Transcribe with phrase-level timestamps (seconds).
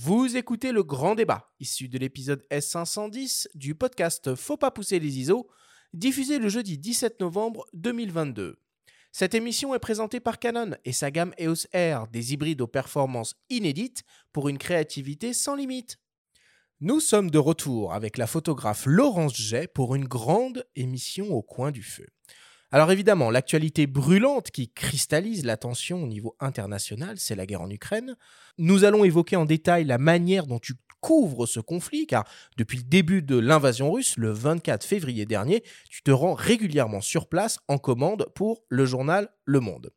[0.00, 5.18] Vous écoutez le grand débat, issu de l'épisode S510 du podcast Faut pas pousser les
[5.18, 5.48] ISO,
[5.92, 8.60] diffusé le jeudi 17 novembre 2022.
[9.10, 13.34] Cette émission est présentée par Canon et sa gamme EOS R, des hybrides aux performances
[13.50, 15.98] inédites pour une créativité sans limite.
[16.80, 21.72] Nous sommes de retour avec la photographe Laurence Jay pour une grande émission au coin
[21.72, 22.06] du feu.
[22.70, 28.14] Alors évidemment, l'actualité brûlante qui cristallise l'attention au niveau international, c'est la guerre en Ukraine.
[28.58, 32.24] Nous allons évoquer en détail la manière dont tu couvres ce conflit, car
[32.58, 37.28] depuis le début de l'invasion russe, le 24 février dernier, tu te rends régulièrement sur
[37.28, 39.90] place en commande pour le journal Le Monde.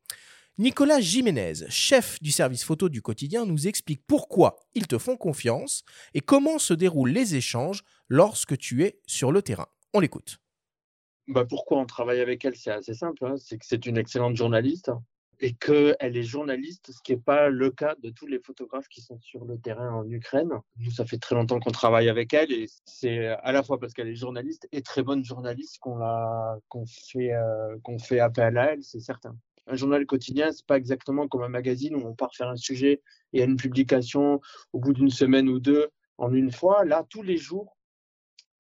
[0.58, 5.84] Nicolas Jiménez, chef du service photo du quotidien, nous explique pourquoi ils te font confiance
[6.14, 9.68] et comment se déroulent les échanges lorsque tu es sur le terrain.
[9.94, 10.40] On l'écoute.
[11.32, 13.26] Bah, pourquoi on travaille avec elle C'est assez simple.
[13.26, 13.36] Hein.
[13.38, 14.92] C'est que c'est une excellente journaliste
[15.40, 19.00] et qu'elle est journaliste, ce qui n'est pas le cas de tous les photographes qui
[19.00, 20.52] sont sur le terrain en Ukraine.
[20.78, 23.94] Nous, ça fait très longtemps qu'on travaille avec elle et c'est à la fois parce
[23.94, 26.00] qu'elle est journaliste et très bonne journaliste qu'on
[26.68, 29.36] qu'on fait, euh, qu'on fait appel à elle, c'est certain.
[29.68, 33.02] Un journal quotidien, c'est pas exactement comme un magazine où on part faire un sujet
[33.32, 34.42] et une publication
[34.74, 36.84] au bout d'une semaine ou deux en une fois.
[36.84, 37.78] Là, tous les jours,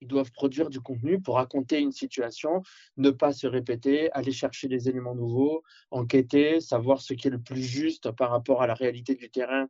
[0.02, 2.64] ils doivent produire du contenu pour raconter une situation,
[2.98, 7.40] ne pas se répéter, aller chercher des éléments nouveaux, enquêter, savoir ce qui est le
[7.40, 9.68] plus juste par rapport à la réalité du terrain.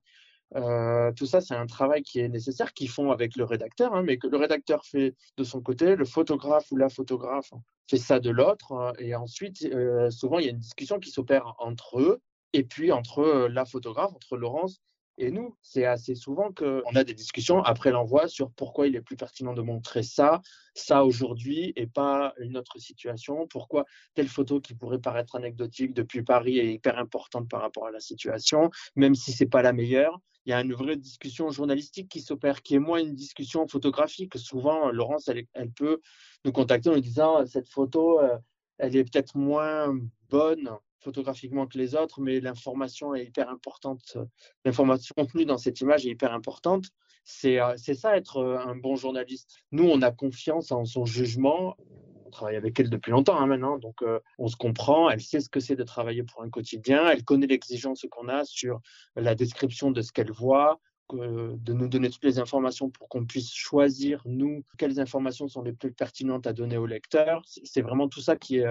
[0.56, 4.04] Euh, tout ça, c'est un travail qui est nécessaire, qu'ils font avec le rédacteur, hein,
[4.04, 7.52] mais que le rédacteur fait de son côté, le photographe ou la photographe
[7.90, 8.72] fait ça de l'autre.
[8.72, 12.22] Euh, et ensuite, euh, souvent, il y a une discussion qui s'opère entre eux
[12.54, 14.82] et puis entre la photographe, entre Laurence
[15.18, 19.02] et nous, c'est assez souvent qu'on a des discussions après l'envoi sur pourquoi il est
[19.02, 20.42] plus pertinent de montrer ça,
[20.74, 26.24] ça aujourd'hui et pas une autre situation, pourquoi telle photo qui pourrait paraître anecdotique depuis
[26.24, 30.20] Paris est hyper importante par rapport à la situation, même si c'est pas la meilleure.
[30.46, 34.36] Il y a une vraie discussion journalistique qui s'opère, qui est moins une discussion photographique.
[34.40, 36.02] Souvent, Laurence, elle, elle peut
[36.46, 38.40] nous contacter en nous disant cette photo, euh,
[38.82, 39.96] elle est peut-être moins
[40.30, 44.18] bonne photographiquement que les autres, mais l'information est hyper importante.
[44.66, 46.86] L'information contenue dans cette image est hyper importante.
[47.24, 49.56] C'est euh, ça être euh, un bon journaliste.
[49.72, 51.78] Nous, on a confiance en son jugement.
[52.26, 55.10] On travaille avec elle depuis longtemps hein, maintenant, donc euh, on se comprend.
[55.10, 57.08] Elle sait ce que c'est de travailler pour un quotidien.
[57.08, 58.80] Elle connaît l'exigence qu'on a sur
[59.16, 60.80] la description de ce qu'elle voit,
[61.14, 65.74] de nous donner toutes les informations pour qu'on puisse choisir, nous, quelles informations sont les
[65.74, 67.42] plus pertinentes à donner au lecteur.
[67.46, 68.62] C'est vraiment tout ça qui,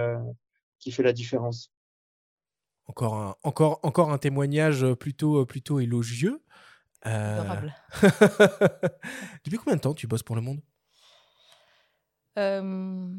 [0.78, 1.72] qui fait la différence.
[2.86, 6.42] Encore un, encore, encore un témoignage plutôt, plutôt élogieux.
[7.06, 7.42] Euh...
[9.44, 10.60] Depuis combien de temps tu bosses pour Le Monde?
[12.38, 13.14] Euh,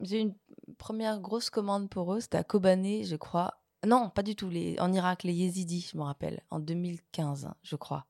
[0.00, 0.34] J'ai une
[0.78, 3.60] première grosse commande pour eux, c'était à Kobané, je crois.
[3.86, 7.76] Non, pas du tout, les, en Irak, les Yézidis, je me rappelle, en 2015, je
[7.76, 8.06] crois.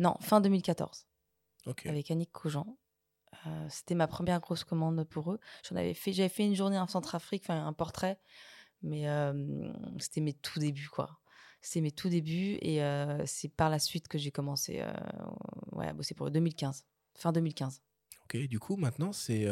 [0.00, 1.06] Non, fin 2014.
[1.84, 2.66] Avec Annick Cogent.
[3.46, 5.38] Euh, c'était ma première grosse commande pour eux.
[5.68, 8.18] J'en avais fait, j'avais fait une journée en Centrafrique, enfin un portrait
[8.82, 9.04] mais
[9.98, 11.20] c'était mes tout débuts, quoi.
[11.60, 12.80] C'était mes tout débuts et
[13.26, 14.82] c'est par la suite que j'ai commencé
[15.72, 17.82] ouais, à bosser pour 2015, fin 2015.
[18.24, 19.46] Ok, du coup, maintenant, c'est.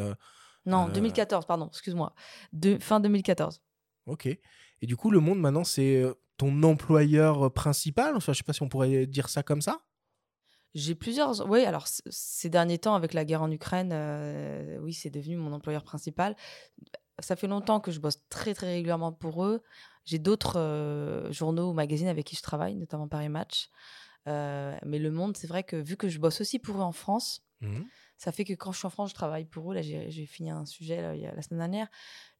[0.65, 2.15] non, 2014, pardon, excuse-moi.
[2.53, 3.61] De, fin 2014.
[4.07, 4.25] Ok.
[4.25, 6.03] Et du coup, le monde, maintenant, c'est
[6.37, 8.15] ton employeur principal?
[8.15, 9.85] Enfin, je sais pas si on pourrait dire ça comme ça?
[10.75, 11.49] J'ai plusieurs.
[11.49, 13.93] Oui, alors ces derniers temps, avec la guerre en Ukraine,
[14.81, 16.35] oui, c'est devenu mon employeur principal
[17.21, 19.61] ça fait longtemps que je bosse très très régulièrement pour eux.
[20.05, 23.69] J'ai d'autres euh, journaux ou magazines avec qui je travaille, notamment Paris Match.
[24.27, 26.91] Euh, mais Le Monde, c'est vrai que vu que je bosse aussi pour eux en
[26.91, 27.81] France, mmh
[28.21, 29.75] ça fait que quand je suis en France, je travaille pour eux.
[29.75, 31.87] Là, j'ai fini un sujet la semaine dernière.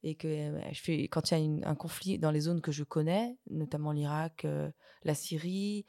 [0.02, 2.70] Et que euh, je fais, quand il y a un conflit dans les zones que
[2.70, 4.46] je connais, notamment l'Irak,
[5.04, 5.86] la Syrie,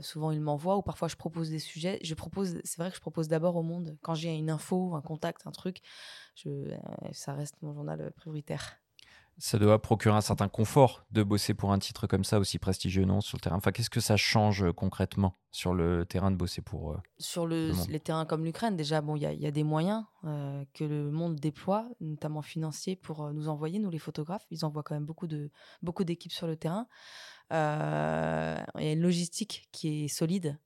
[0.00, 1.98] souvent ils m'envoient ou parfois je propose des sujets.
[2.02, 5.02] Je propose, c'est vrai que je propose d'abord au monde quand j'ai une info, un
[5.02, 5.80] contact, un truc.
[6.34, 6.74] Je,
[7.12, 8.78] ça reste mon journal prioritaire
[9.38, 13.04] ça doit procurer un certain confort de bosser pour un titre comme ça, aussi prestigieux,
[13.04, 13.56] non, sur le terrain?
[13.56, 17.46] Enfin, qu'est-ce que ça change euh, concrètement sur le terrain de bosser pour euh, Sur
[17.46, 21.10] le, les terrains comme l'Ukraine, déjà, bon, il y, a des moyens euh, que le
[21.10, 24.46] monde déploie, notamment financiers, pour nous envoyer, nous les photographes.
[24.50, 25.50] Ils envoient quand même beaucoup de
[25.82, 26.86] beaucoup d'équipes sur le terrain.
[27.50, 30.58] Il y a une logistique qui est solide.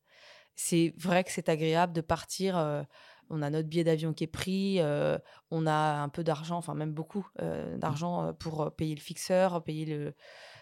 [0.57, 2.87] C'est vrai que c'est agréable de partir
[3.31, 5.17] on a notre billet d'avion qui est pris, euh,
[5.51, 9.63] on a un peu d'argent, enfin même beaucoup euh, d'argent euh, pour payer le fixeur,
[9.63, 10.15] payer le,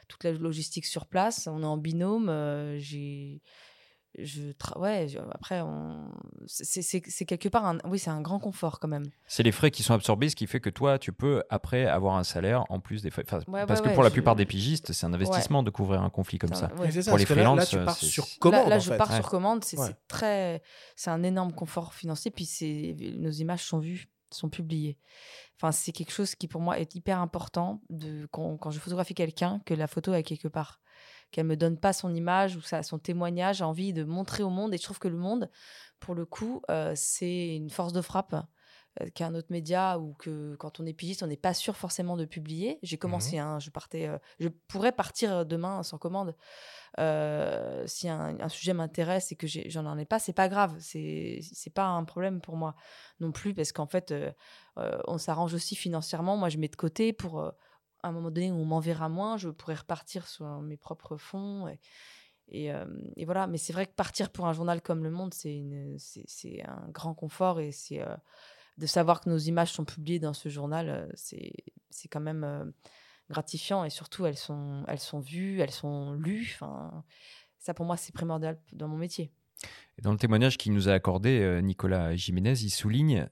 [0.07, 1.49] toute la logistique sur place.
[1.51, 2.31] On est en binôme.
[2.79, 3.43] j'ai
[4.17, 5.63] je ouais après
[6.47, 9.07] c'est quelque part un, oui c'est un grand confort quand même.
[9.27, 12.17] C'est les frais qui sont absorbés ce qui fait que toi tu peux après avoir
[12.17, 15.13] un salaire en plus des frais parce que pour la plupart des pigistes c'est un
[15.13, 18.69] investissement de couvrir un conflit comme ça, pour les freelances là, tu pars sur commande
[18.69, 19.79] là, je pars sur commande c'est
[20.09, 20.63] très
[20.97, 24.99] c'est un énorme confort financier puis c'est nos images sont vues sont publiées.
[25.57, 29.15] Enfin c'est quelque chose qui pour moi est hyper important de quand, quand je photographie
[29.15, 30.81] quelqu'un que la photo est quelque part
[31.31, 34.75] qu'elle me donne pas son image ou ça, son témoignage, envie de montrer au monde.
[34.75, 35.51] Et je trouve que le monde,
[36.01, 38.35] pour le coup, euh, c'est une force de frappe
[39.01, 42.17] euh, qu'un autre média ou que quand on est pigiste, on n'est pas sûr forcément
[42.17, 42.79] de publier.
[42.83, 46.35] J'ai commencé, mmh je partais, euh, je pourrais partir demain sans commande.
[47.87, 51.73] si un, sujet m'intéresse et que j'en en ai pas, c'est pas grave, c'est c'est
[51.73, 52.75] pas un problème pour moi
[53.21, 54.15] non plus parce qu'en fait,
[54.77, 56.37] on s'arrange aussi financièrement.
[56.37, 57.53] Moi, je mets de côté pour
[58.03, 61.69] à un moment donné on m'enverra moins, je pourrais repartir sur mes propres fonds.
[62.51, 62.73] Et,
[63.25, 67.15] voilà, mais c'est vrai que partir pour un journal comme Le Monde, c'est un grand
[67.15, 68.01] confort et c'est
[68.79, 71.53] de savoir que nos images sont publiées dans ce journal, c'est
[72.11, 72.73] quand même
[73.29, 74.85] gratifiant et surtout elles sont,
[75.21, 76.53] vues, elles sont lues.
[76.55, 77.05] Enfin,
[77.59, 79.31] ça pour moi c'est primordial dans mon métier.
[80.03, 83.29] Dans le témoignage qu'il nous a accordé, Nicolas Jiménez, il souligne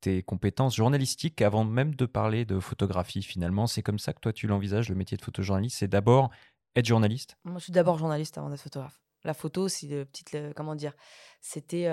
[0.00, 3.66] tes compétences journalistiques avant même de parler de photographie finalement?
[3.66, 5.78] C'est comme ça que toi tu l'envisages, le métier de photojournaliste?
[5.78, 6.30] C'est d'abord
[6.76, 7.36] être journaliste?
[7.44, 9.00] Moi je suis d'abord journaliste avant d'être photographe.
[9.24, 10.36] La photo, c'est de petite.
[10.54, 10.94] Comment dire
[11.40, 11.90] C'était.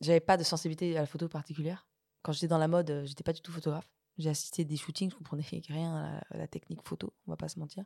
[0.00, 1.88] J'avais pas de sensibilité à la photo particulière.
[2.22, 3.88] Quand j'étais dans la mode, j'étais pas du tout photographe.
[4.18, 7.48] J'ai assisté à des shootings, je comprenais rien à la, technique photo, on va pas
[7.48, 7.84] se mentir.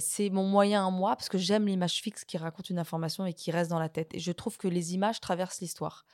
[0.00, 3.34] c'est mon moyen à moi, parce que j'aime l'image fixe qui raconte une information et
[3.34, 4.14] qui reste dans la tête.
[4.14, 6.06] Et je trouve que les images traversent l'histoire.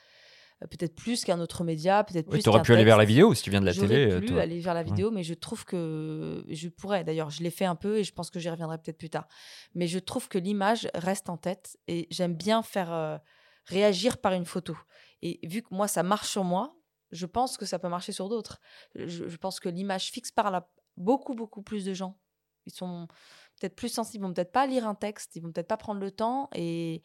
[0.62, 2.42] Euh, peut-être plus qu'un autre média, peut-être plus.
[2.42, 4.10] tu aurais pu aller vers la vidéo si tu viens de la télé.
[4.10, 7.04] J'aurais pu aller vers la vidéo, mais je trouve que je pourrais.
[7.04, 9.26] D'ailleurs, je l'ai fait un peu et je pense que j'y reviendrai peut-être plus tard.
[9.74, 13.18] Mais je trouve que l'image reste en tête et j'aime bien faire euh,
[13.64, 14.76] réagir par une photo.
[15.22, 16.76] Et vu que moi, ça marche sur moi,
[17.10, 18.60] je pense que ça peut marcher sur d'autres.
[18.94, 22.18] Je, pense que l'image fixe parle à beaucoup, beaucoup plus de gens.
[22.66, 23.08] Ils sont
[23.60, 26.00] peut-être plus sensibles, ils vont peut-être pas lire un texte, ils vont peut-être pas prendre
[26.00, 27.02] le temps et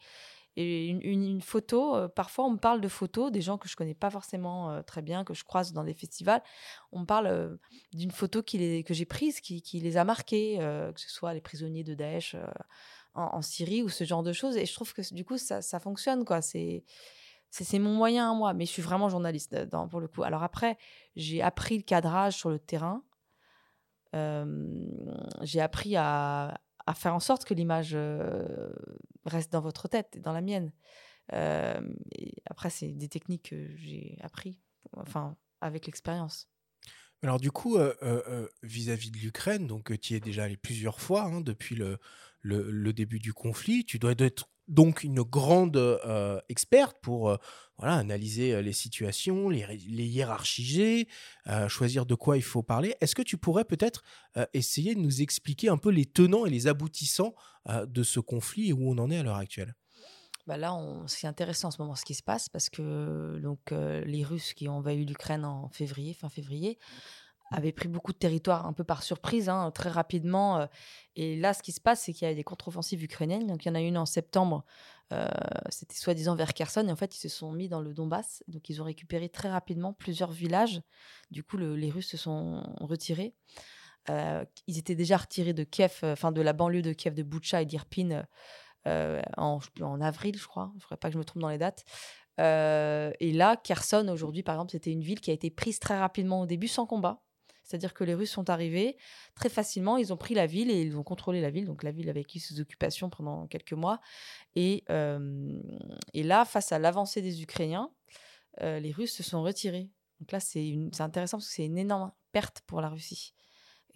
[0.56, 3.94] et une, photo, euh, parfois on me parle de photos, des gens que je connais
[3.94, 6.42] pas forcément euh, très bien, que je croise dans des festivals.
[6.90, 7.56] On me parle euh,
[7.92, 11.34] d'une photo qui les, que j'ai prise, qui, qui, les a marqués, que ce soit
[11.34, 12.36] les prisonniers de Daesh
[13.14, 14.56] en, Syrie ou ce genre de choses.
[14.56, 16.24] Et je trouve que du coup, ça, ça fonctionne.
[16.24, 16.42] quoi.
[16.42, 16.84] C'est.
[17.52, 19.56] C'est mon moyen à moi, mais je suis vraiment journaliste
[19.90, 20.22] pour le coup.
[20.22, 20.78] Alors après,
[21.16, 23.02] j'ai appris le cadrage sur le terrain.
[24.12, 28.68] j'ai appris à, à faire en sorte que l'image euh,
[29.24, 30.72] reste dans votre tête et dans la mienne.
[31.32, 31.80] Euh,
[32.46, 34.58] après, c'est des techniques que j'ai appris,
[34.96, 36.48] enfin, avec l'expérience.
[37.22, 41.22] Alors du coup, euh, vis-à-vis de l'Ukraine, donc tu y es déjà allé plusieurs fois
[41.22, 42.00] hein, depuis le,
[42.42, 47.36] le, début du conflit, tu dois être donc une grande euh, experte pour euh,
[47.76, 49.66] voilà, analyser euh, les situations, les,
[50.06, 51.08] hiérarchiser,
[51.68, 52.94] choisir de quoi il faut parler.
[53.00, 54.02] Est-ce que tu pourrais peut-être
[54.52, 57.34] essayer de nous expliquer un peu les tenants et les aboutissants
[57.68, 59.74] de ce conflit et où on en est à l'heure actuelle?
[60.46, 60.76] Bah là,
[61.06, 64.68] c'est intéressant en ce moment ce qui se passe parce que donc, les Russes qui
[64.68, 66.78] ont envahi l'Ukraine en février, fin février,
[67.50, 70.58] avait pris beaucoup de territoire un peu par surprise, hein, très rapidement.
[70.58, 70.66] Euh,
[71.16, 73.46] et là, ce qui se passe, c'est qu'il y a des contre-offensives ukrainiennes.
[73.46, 74.64] Donc, il y en a une en septembre,
[75.12, 75.26] euh,
[75.68, 76.86] c'était soi-disant vers Kherson.
[76.86, 78.44] Et en fait, ils se sont mis dans le Donbass.
[78.46, 80.80] Donc, ils ont récupéré très rapidement plusieurs villages.
[81.30, 83.34] Du coup, les Russes se sont retirés.
[84.08, 87.62] Euh, ils étaient déjà retirés de Kiev, enfin de la banlieue de Kiev, de Boucha
[87.62, 88.24] et d'Irpin
[88.86, 89.60] en,
[90.00, 90.70] avril, je crois.
[90.74, 91.84] Il ne faudrait pas que je me trompe dans les dates.
[92.38, 96.42] et là, Kherson, aujourd'hui, par exemple, c'était une ville qui a été prise très rapidement
[96.42, 97.20] au début sans combat.
[97.70, 98.96] C'est-à-dire que les Russes sont arrivés
[99.34, 101.92] très facilement, ils ont pris la ville et ils ont contrôlé la ville, donc la
[101.92, 104.00] ville a vécu sous occupation pendant quelques mois.
[104.56, 104.84] Et,
[106.12, 107.90] et là, face à l'avancée des Ukrainiens,
[108.60, 109.88] les Russes se sont retirés.
[110.18, 113.34] Donc là, c'est intéressant parce que c'est une énorme perte pour la Russie.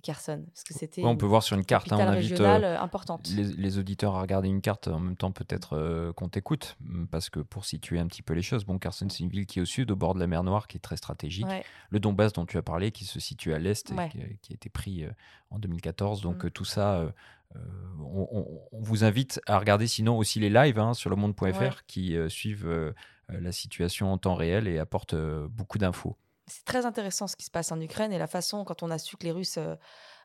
[0.04, 0.44] Kherson.
[0.46, 1.92] Parce que c'était on peut voir sur une carte.
[1.92, 3.28] Hein, on invite euh, euh, importante.
[3.28, 6.76] Les, auditeurs à regarder une carte en même temps, peut-être euh, qu'on t'écoute,
[7.10, 9.58] parce que pour situer un petit peu les choses, bon, Kherson, c'est une ville qui
[9.58, 11.46] est au sud, au bord de la mer Noire, qui est très stratégique.
[11.90, 15.04] Le Donbass, dont tu as parlé, qui se situe à l'est, qui, a été pris
[15.50, 16.20] en 2014.
[16.20, 16.50] Donc mm.
[16.50, 17.12] tout ça.
[17.54, 22.94] on, vous invite à regarder sinon aussi les lives hein, sur le monde.fr qui suivent
[23.28, 25.16] la situation en temps réel et apportent
[25.48, 28.82] beaucoup d'infos c'est très intéressant ce qui se passe en Ukraine et la façon, quand
[28.82, 29.76] on a su que les Russes euh,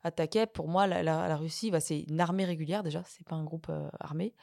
[0.03, 3.67] attaquaient, pour moi, la, Russie, bah, c'est une armée régulière déjà, c'est pas un groupe
[3.69, 4.33] euh, armé.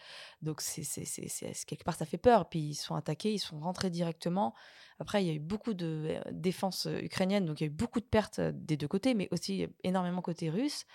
[0.42, 2.48] Donc, quelque part, ça fait peur.
[2.48, 4.54] Puis, ils sont attaqués, ils sont rentrés directement.
[4.98, 7.74] Après, il y a eu beaucoup de euh, défense ukrainienne, donc il y a eu
[7.74, 10.86] beaucoup de pertes des deux côtés, mais aussi énormément côté russe.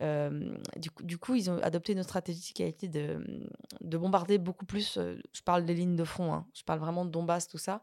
[0.00, 3.24] du, coup, ils ont adopté une stratégie qui a été de,
[3.80, 4.98] de bombarder beaucoup plus.
[4.98, 7.82] je parle des lignes de front, hein, je parle vraiment de Donbass, tout ça,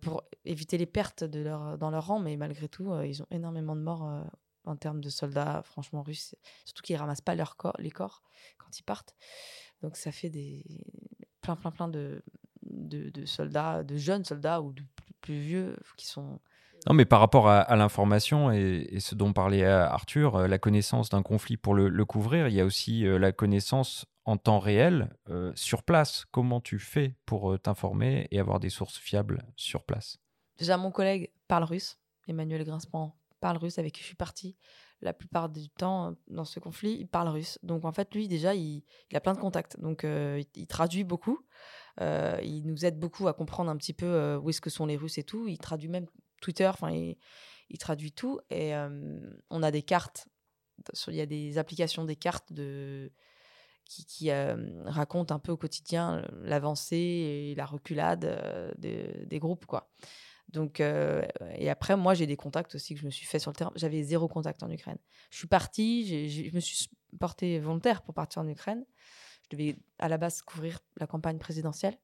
[0.00, 2.20] pour éviter les pertes de leur, dans leur rang.
[2.20, 4.24] Mais malgré tout, ils ont énormément de morts
[4.64, 6.34] en termes de soldats, franchement, russes.
[6.64, 8.22] Surtout qu'ils ramassent pas leur corps, les corps
[8.58, 9.14] quand ils partent.
[9.82, 10.64] Donc ça fait des
[11.40, 12.22] plein, plein, plein de,
[12.62, 14.82] de, soldats, de jeunes soldats ou de
[15.20, 16.38] plus, vieux qui sont.
[16.86, 21.08] Non, mais par rapport à, l'information et, ce dont parlait euh, Arthur, euh, la connaissance
[21.08, 25.16] d'un conflit pour le, couvrir, il y a aussi euh, la connaissance en temps réel
[25.54, 26.24] sur place.
[26.30, 30.18] Comment tu fais pour t'informer et avoir des sources fiables sur place?
[30.58, 34.56] Déjà, mon collègue parle russe, Emmanuel Grinspan parle russe, avec qui je suis partie
[35.02, 37.58] la plupart du temps dans ce conflit, il parle russe.
[37.62, 39.78] Donc en fait, lui, déjà, il, a plein de contacts.
[39.78, 41.40] Donc il, traduit beaucoup.
[42.00, 44.86] Euh, il nous aide beaucoup à comprendre un petit peu euh, où est-ce que sont
[44.86, 45.48] les Russes et tout.
[45.48, 46.06] Il traduit même
[46.40, 48.40] Twitter, enfin, il, traduit tout.
[48.50, 50.28] Et euh, on a des cartes.
[51.08, 53.10] Il y a des applications, des cartes de,
[53.86, 54.30] qui,
[54.84, 59.90] racontent un peu au quotidien l'avancée et la reculade des groupes, quoi.
[60.48, 63.56] Donc, et après, moi, j'ai des contacts aussi que je me suis fait sur le
[63.56, 63.72] terrain.
[63.76, 64.98] J'avais zéro contact en Ukraine.
[65.30, 66.88] Je suis partie, je me suis
[67.18, 68.84] portée volontaire pour partir en Ukraine.
[69.44, 71.96] Je devais à la base couvrir la campagne présidentielle.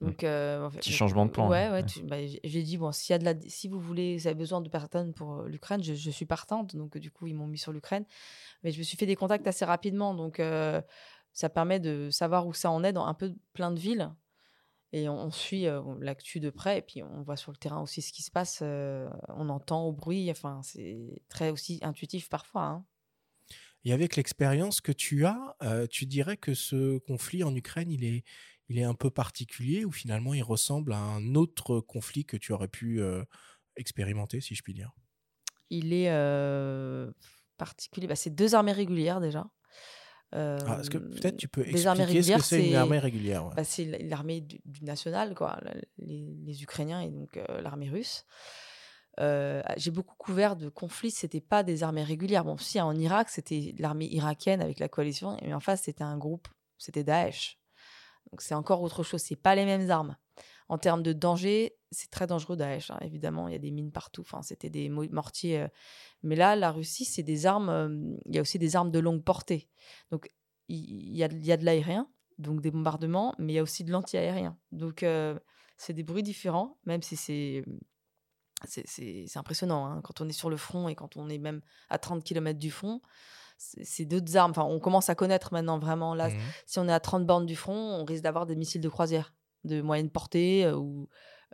[0.00, 1.48] Donc, euh, petit changement de plan.
[1.48, 1.84] Ouais, ouais.
[2.04, 4.60] Bah, j'ai dit bon, s'il y a de la, si vous voulez, vous avez besoin
[4.60, 6.74] de personnes pour l'Ukraine, je, suis partante.
[6.76, 8.04] Donc, du coup, ils m'ont mis sur l'Ukraine.
[8.62, 10.14] Mais je me suis fait des contacts assez rapidement.
[10.14, 10.40] Donc,
[11.32, 14.10] ça permet de savoir où ça en est dans un peu plein de villes.
[14.92, 15.66] Et on, suit
[16.00, 16.78] l'actu de près.
[16.78, 18.62] Et puis, on voit sur le terrain aussi ce qui se passe.
[18.62, 20.30] on entend au bruit.
[20.30, 22.64] Enfin, c'est très aussi intuitif parfois.
[22.64, 22.84] Hein.
[23.84, 28.04] Et avec l'expérience que tu as, euh, tu dirais que ce conflit en Ukraine, il
[28.04, 28.24] est,
[28.70, 32.52] il est un peu particulier ou finalement il ressemble à un autre conflit que tu
[32.52, 33.22] aurais pu euh,
[33.76, 34.92] expérimenter, si je puis dire?
[35.68, 37.10] Il est euh,
[37.58, 38.06] particulier.
[38.06, 39.46] Bah, c'est deux armées régulières déjà.
[40.32, 43.84] Ah, est-ce que peut-être tu peux expliquer ce que c'est une armée régulière bah, C'est
[44.04, 45.60] l'armée du, national, quoi,
[45.98, 48.24] les, les Ukrainiens et donc l'armée russe.
[49.18, 52.44] Euh, j'ai beaucoup couvert de conflits, c'était pas des armées régulières.
[52.44, 56.16] Bon, si en Irak, c'était l'armée irakienne avec la coalition, et en face, c'était un
[56.16, 56.48] groupe,
[56.78, 57.59] c'était Daesh.
[58.30, 60.16] Donc c'est encore autre chose, c'est pas les mêmes armes.
[60.68, 62.92] En termes de danger, c'est très dangereux Daesh.
[62.92, 62.98] Hein.
[63.00, 64.20] Évidemment, il y a des mines partout.
[64.20, 65.62] Enfin, c'était des mortiers.
[65.62, 65.68] Euh.
[66.22, 68.16] Mais là, la Russie, c'est des armes.
[68.26, 69.68] Il y a aussi des armes de longue portée.
[70.12, 70.30] Donc
[70.68, 72.08] il y, a, y a de l'aérien,
[72.38, 74.56] donc des bombardements, mais il y a aussi de l'anti-aérien.
[74.70, 75.36] Donc euh,
[75.76, 77.64] c'est des bruits différents, même si c'est
[78.66, 79.86] c'est impressionnant.
[79.86, 80.02] Hein.
[80.02, 82.70] Quand on est sur le front et quand on est même à 30 km du
[82.70, 83.00] front,
[83.60, 84.52] c'est d'autres armes.
[84.52, 86.14] Enfin, on commence à connaître maintenant vraiment.
[86.14, 88.80] Là, mmh si on est à 30 bornes du front, on risque d'avoir des missiles
[88.80, 90.64] de croisière de moyenne portée.
[90.64, 91.08] Euh, ou,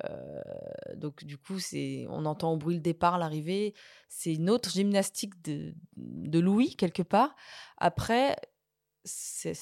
[0.04, 0.42] euh,
[0.94, 1.58] donc, du coup,
[2.08, 3.74] on entend au bruit le départ, l'arrivée.
[4.08, 7.34] C'est une autre gymnastique de, de Louis, quelque part.
[7.78, 8.36] Après,
[9.04, 9.52] c'est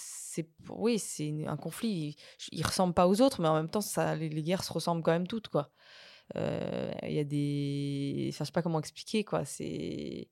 [0.71, 2.17] oui c'est un conflit
[2.51, 4.73] il, ne ressemble pas aux autres mais en même temps ça les, les guerres se
[4.73, 5.71] ressemblent quand même toutes quoi
[6.35, 8.31] il y a des.
[8.31, 9.45] Enfin, je sais pas comment expliquer, quoi.
[9.45, 10.29] C'est.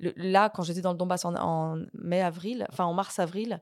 [0.00, 3.60] Là, quand j'étais dans le Donbass en, mai-avril, enfin en mars-avril,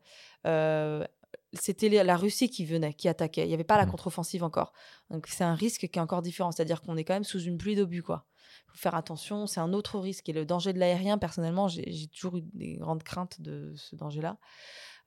[1.53, 3.45] c'était la Russie qui venait, qui attaquait.
[3.45, 3.91] Il n'y avait pas la mmh.
[3.91, 4.73] contre-offensive encore.
[5.11, 6.53] Donc c'est un risque qui est encore différent.
[6.53, 8.27] C'est-à-dire qu'on est quand même sous une pluie d'obus, quoi.
[8.69, 9.47] Il faut faire attention.
[9.47, 10.29] C'est un autre risque.
[10.29, 14.39] Et le danger de l'aérien, personnellement, j'ai toujours eu des grandes craintes de ce danger-là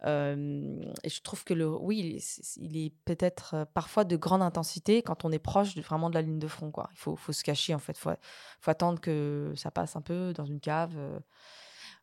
[0.06, 2.22] et je trouve que le, oui,
[2.58, 6.40] il est, peut-être parfois de grande intensité quand on est proche vraiment de la ligne
[6.40, 6.72] de front.
[6.72, 6.90] Quoi.
[6.94, 7.94] Il faut, faut se cacher, en fait.
[7.94, 8.12] Il faut,
[8.62, 10.96] faut, attendre que ça passe un peu dans une cave.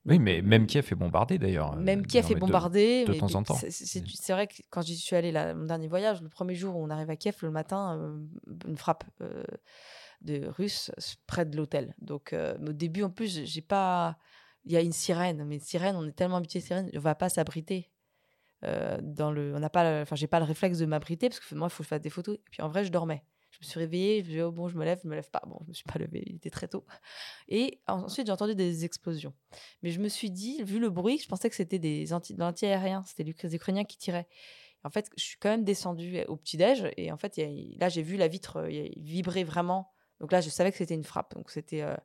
[0.05, 1.75] Oui, mais même Kiev est bombardé d'ailleurs.
[1.77, 3.05] Même Kiev est bombardé.
[3.07, 3.59] De, temps en temps.
[3.71, 6.85] C'est vrai que quand j'y suis allée, là, mon dernier voyage, le premier jour où
[6.85, 8.15] on arrive à Kiev, le matin,
[8.67, 9.05] une frappe
[10.21, 10.91] de Russes
[11.27, 11.95] près de l'hôtel.
[12.01, 14.17] Donc au début, en plus, j'ai pas
[14.67, 16.99] il y a une sirène, mais une sirène, on est tellement habitué à sirène, on
[16.99, 17.91] va pas s'abriter.
[18.65, 21.55] Euh, dans le, on n'a pas, enfin, j'ai pas le réflexe de m'abriter parce que
[21.55, 22.37] moi, il faut que je fasse des photos.
[22.37, 23.23] Et puis en vrai, je dormais.
[23.51, 25.15] Je me suis réveillée, je me suis dit, oh bon, je me lève, je me
[25.15, 25.43] lève pas.
[25.47, 26.85] Bon, je me suis pas levée, il était très tôt.
[27.49, 29.33] Et ensuite, j'ai entendu des explosions.
[29.83, 33.05] Mais je me suis dit, vu le bruit, je pensais que c'était des anti, anti-aériens,
[33.07, 34.29] c'était les Ukrainiens qui tiraient.
[34.85, 37.41] En fait, je suis quand même descendue au petit-déj et en fait,
[37.79, 39.91] là, j'ai vu la vitre euh, vibrer vraiment.
[40.21, 41.35] Donc là, je savais que c'était une frappe.
[41.35, 41.83] Donc c'était.
[41.83, 41.97] Euh,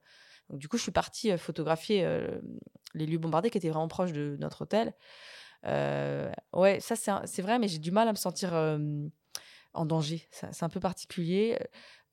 [0.53, 2.07] du coup, je suis partie photographier
[2.93, 4.93] les lieux bombardés qui étaient vraiment proches de notre hôtel.
[5.63, 8.53] ouais, ça, c'est vrai, mais j'ai du mal à me sentir
[9.73, 10.27] en danger.
[10.31, 11.57] C'est un peu particulier.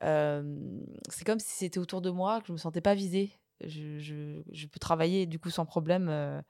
[0.00, 3.32] c'est comme si c'était autour de moi, que je me sentais pas visée.
[3.60, 6.42] Je, peux travailler du coup sans problème.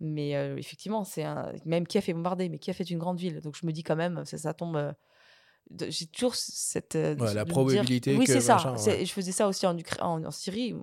[0.00, 1.24] mais effectivement, c'est
[1.64, 3.40] même Kiev est bombardé, mais Kiev est une grande ville.
[3.40, 4.94] Donc je me dis quand même, ça tombe
[5.88, 6.94] j'ai toujours cette.
[6.94, 8.16] la probabilité.
[8.16, 8.74] Oui, c'est ça.
[8.76, 10.74] Je faisais ça aussi en, en, Syrie.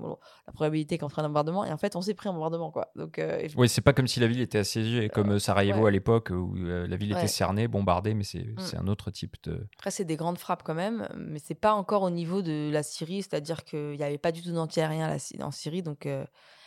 [0.47, 1.65] la probabilité qu'on ferait un bombardement.
[1.65, 2.71] Et en fait, on s'est pris un bombardement.
[2.71, 2.89] Quoi.
[2.95, 3.21] Donc,
[3.55, 6.95] Oui, c'est pas comme si la ville était assiégée, comme Sarajevo à l'époque, où la
[6.95, 8.79] ville était cernée, bombardée, mais c'est mmh.
[8.79, 9.67] un autre type de.
[9.77, 12.83] Après, c'est des grandes frappes quand même, mais c'est pas encore au niveau de la
[12.83, 16.07] Syrie, c'est-à-dire qu'il n'y avait pas du tout d'antiaérien en Syrie, donc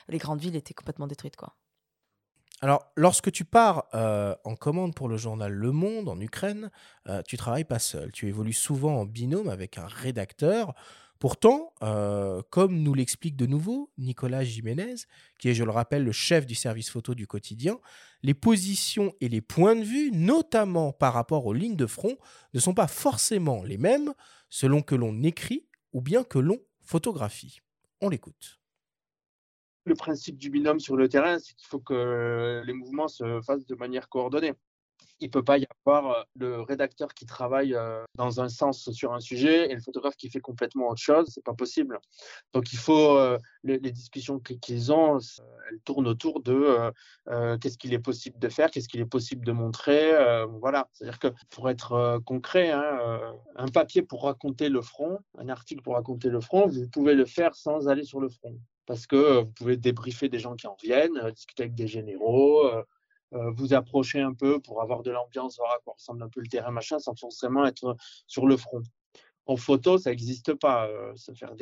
[0.09, 1.37] les grandes villes étaient complètement détruites.
[1.37, 1.55] quoi.
[2.63, 6.71] Alors, lorsque tu pars euh, en commande pour le journal Le Monde en Ukraine,
[7.09, 8.13] euh, tu travailles pas seul.
[8.13, 10.75] Tu évolues souvent en binôme avec un rédacteur.
[11.19, 14.95] Pourtant, euh, comme nous l'explique de nouveau Nicolas Jiménez,
[15.39, 17.79] qui est, je le rappelle, le chef du service photo du quotidien,
[18.23, 22.19] les positions et les points de vue, notamment par rapport aux lignes de front,
[22.53, 24.13] ne sont pas forcément les mêmes
[24.51, 27.61] selon que l'on écrit ou bien que l'on photographie.
[28.03, 28.60] On l'écoute
[29.85, 33.67] le principe du binôme sur le terrain, c'est qu'il faut que les mouvements se fassent
[33.67, 34.55] de manière coordonnée.
[35.21, 38.91] Il ne peut pas y avoir euh, le rédacteur qui travaille euh, dans un sens
[38.91, 41.29] sur un sujet et le photographe qui fait complètement autre chose.
[41.29, 42.01] C'est pas possible.
[42.55, 46.91] Donc il faut euh, les, discussions qu'ils ont, elles tournent autour de
[47.61, 50.13] qu'est-ce qu'il est possible de faire, qu'est-ce qu'il est possible de montrer.
[50.61, 50.89] voilà.
[50.93, 55.95] C'est-à-dire que pour être concret, hein, un papier pour raconter le front, un article pour
[55.95, 58.59] raconter le front, vous pouvez le faire sans aller sur le front
[58.91, 61.87] parce que euh, vous pouvez débriefer des gens qui en viennent, euh, discuter avec des
[61.87, 62.83] généraux, euh,
[63.31, 66.49] vous approcher un peu pour avoir de l'ambiance, voir à quoi ressemble un peu le
[66.49, 68.83] terrain, machin, sans forcément être sur le front.
[69.47, 71.55] En photo, ça n'existe pas, se faire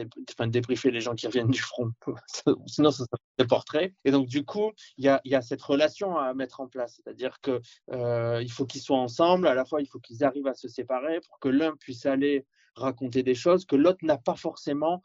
[0.49, 1.93] débriefer les gens qui reviennent du front.
[2.67, 3.93] Sinon, ça serait des portraits.
[4.07, 6.97] Et donc, du coup, il y a, cette relation à mettre en place.
[6.97, 7.61] C'est-à-dire qu'il
[7.93, 9.47] il faut qu'ils soient ensemble.
[9.47, 12.47] À la fois, il faut qu'ils arrivent à se séparer pour que l'un puisse aller
[12.75, 15.03] raconter des choses que l'autre n'a pas forcément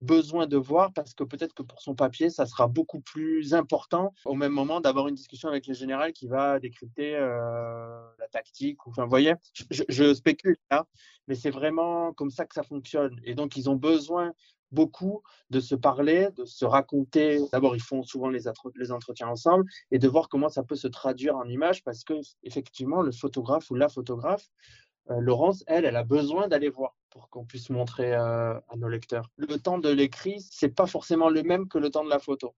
[0.00, 4.12] besoin de voir parce que peut-être que pour son papier, ça sera beaucoup plus important
[4.24, 8.78] au même moment d'avoir une discussion avec le général qui va décrypter euh, la tactique.
[8.86, 9.34] Enfin, vous voyez,
[9.70, 10.86] je, spécule là,
[11.28, 13.20] mais c'est vraiment comme ça que ça fonctionne.
[13.24, 14.32] Et donc, ils ont besoin
[14.72, 17.40] beaucoup de se parler, de se raconter.
[17.52, 18.40] D'abord, ils font souvent les,
[18.74, 22.14] les, entretiens ensemble et de voir comment ça peut se traduire en images parce que
[22.42, 24.48] effectivement, le photographe ou la photographe,
[25.08, 29.30] Laurence, elle, elle a besoin d'aller voir pour qu'on puisse montrer euh, à nos lecteurs.
[29.36, 32.54] Le temps de l'écrit, c'est pas forcément le même que le temps de la photo.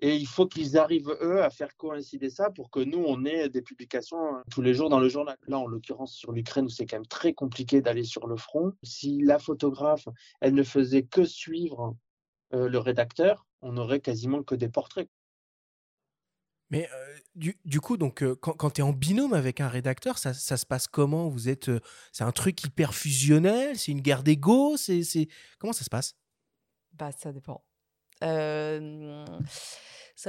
[0.00, 3.48] Et il faut qu'ils arrivent, eux, à faire coïncider ça pour que nous, on ait
[3.48, 5.36] des publications euh, tous les jours dans le journal.
[5.48, 8.72] Là, en l'occurrence, sur l'Ukraine, où c'est quand même très compliqué d'aller sur le front,
[8.84, 10.08] si la photographe,
[10.40, 11.96] elle ne faisait que suivre
[12.54, 15.08] euh, le rédacteur, on n'aurait quasiment que des portraits.
[16.70, 16.88] Mais
[17.34, 21.28] du, coup, donc, quand, tu es en binôme avec un rédacteur, ça, se passe comment?
[21.28, 21.70] Vous êtes,
[22.12, 23.78] c'est un truc hyper fusionnel?
[23.78, 24.76] C'est une guerre d'ego?
[24.76, 25.28] C'est,
[25.58, 26.14] Comment ça se passe?
[26.92, 27.64] Bah, ça dépend.
[28.20, 29.22] ça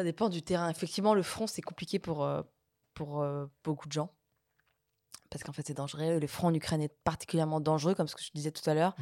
[0.03, 0.69] dépend du terrain.
[0.69, 2.27] Effectivement, le front, c'est compliqué pour,
[2.93, 3.25] pour
[3.63, 4.13] beaucoup de gens
[5.29, 6.19] parce qu'en fait c'est dangereux.
[6.19, 8.95] Le front en Ukraine est particulièrement dangereux, comme ce que je disais tout à l'heure.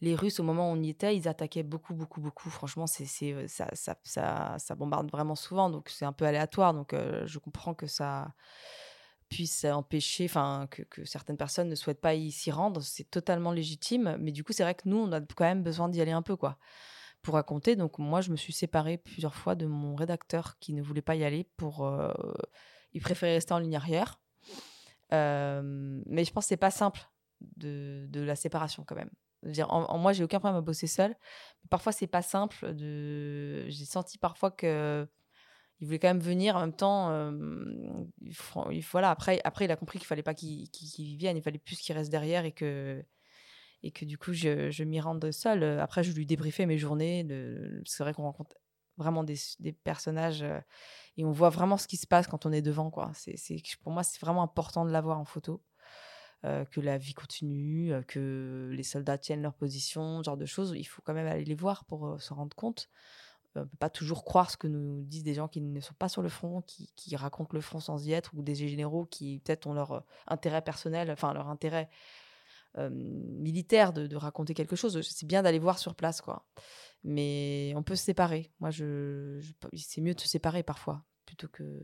[0.00, 2.50] Les Russes, au moment où on y était, ils attaquaient beaucoup, beaucoup, beaucoup.
[2.50, 6.74] Franchement, c'est, c'est, ça, ça, ça, ça, bombarde vraiment souvent, donc c'est un peu aléatoire.
[6.74, 8.32] Donc je comprends que ça
[9.28, 12.80] puisse empêcher, enfin que, que, certaines personnes ne souhaitent pas y s'y rendre.
[12.82, 15.88] C'est totalement légitime, mais du coup c'est vrai que nous, on a quand même besoin
[15.88, 16.58] d'y aller un peu, quoi
[17.22, 17.74] pour raconter.
[17.74, 21.16] Donc moi, je me suis séparée plusieurs fois de mon rédacteur qui ne voulait pas
[21.16, 21.90] y aller pour...
[22.92, 24.20] il préférait rester en ligne arrière
[26.06, 27.00] mais je pense que c'est pas simple
[27.56, 29.10] de, de, la séparation quand même.
[29.42, 31.10] Dire, en, moi, j'ai aucun problème à bosser seul.
[31.10, 32.74] Mais parfois, c'est pas simple.
[32.74, 33.64] De...
[33.68, 35.06] J'ai senti parfois que
[35.80, 37.10] il voulait quand même venir en même temps.
[38.70, 41.78] il, voilà, après, après, il a compris qu'il fallait pas qu'il vienne, il fallait plus
[41.78, 43.04] qu'il reste derrière et que,
[43.82, 45.62] et que du coup, je, je m'y rende seul.
[45.80, 47.26] Après, je lui débriefais mes journées.
[47.84, 48.56] C'est vrai qu'on rencontre
[48.96, 49.36] vraiment des,
[49.84, 50.44] personnages
[51.16, 52.90] et on voit vraiment ce qui se passe quand on est devant.
[52.90, 53.10] Quoi.
[53.14, 53.36] C'est,
[53.82, 55.62] pour moi, c'est vraiment important de l'avoir en photo.
[56.42, 60.74] Que la vie continue, que les soldats tiennent leur position, ce genre de choses.
[60.76, 62.90] Il faut quand même aller les voir pour se rendre compte.
[63.56, 65.94] On ne peut pas toujours croire ce que nous disent des gens qui ne sont
[65.94, 69.40] pas sur le front, qui racontent le front sans y être, ou des généraux qui
[69.42, 71.88] peut-être ont leur intérêt personnel, enfin leur intérêt
[72.90, 75.00] militaire de, de, raconter quelque chose.
[75.02, 76.46] C'est bien d'aller voir sur place, quoi.
[77.04, 78.50] Mais on peut se séparer.
[78.60, 79.40] Moi, je,
[79.74, 81.80] c'est mieux de se séparer parfois plutôt que.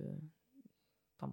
[1.16, 1.32] Enfin,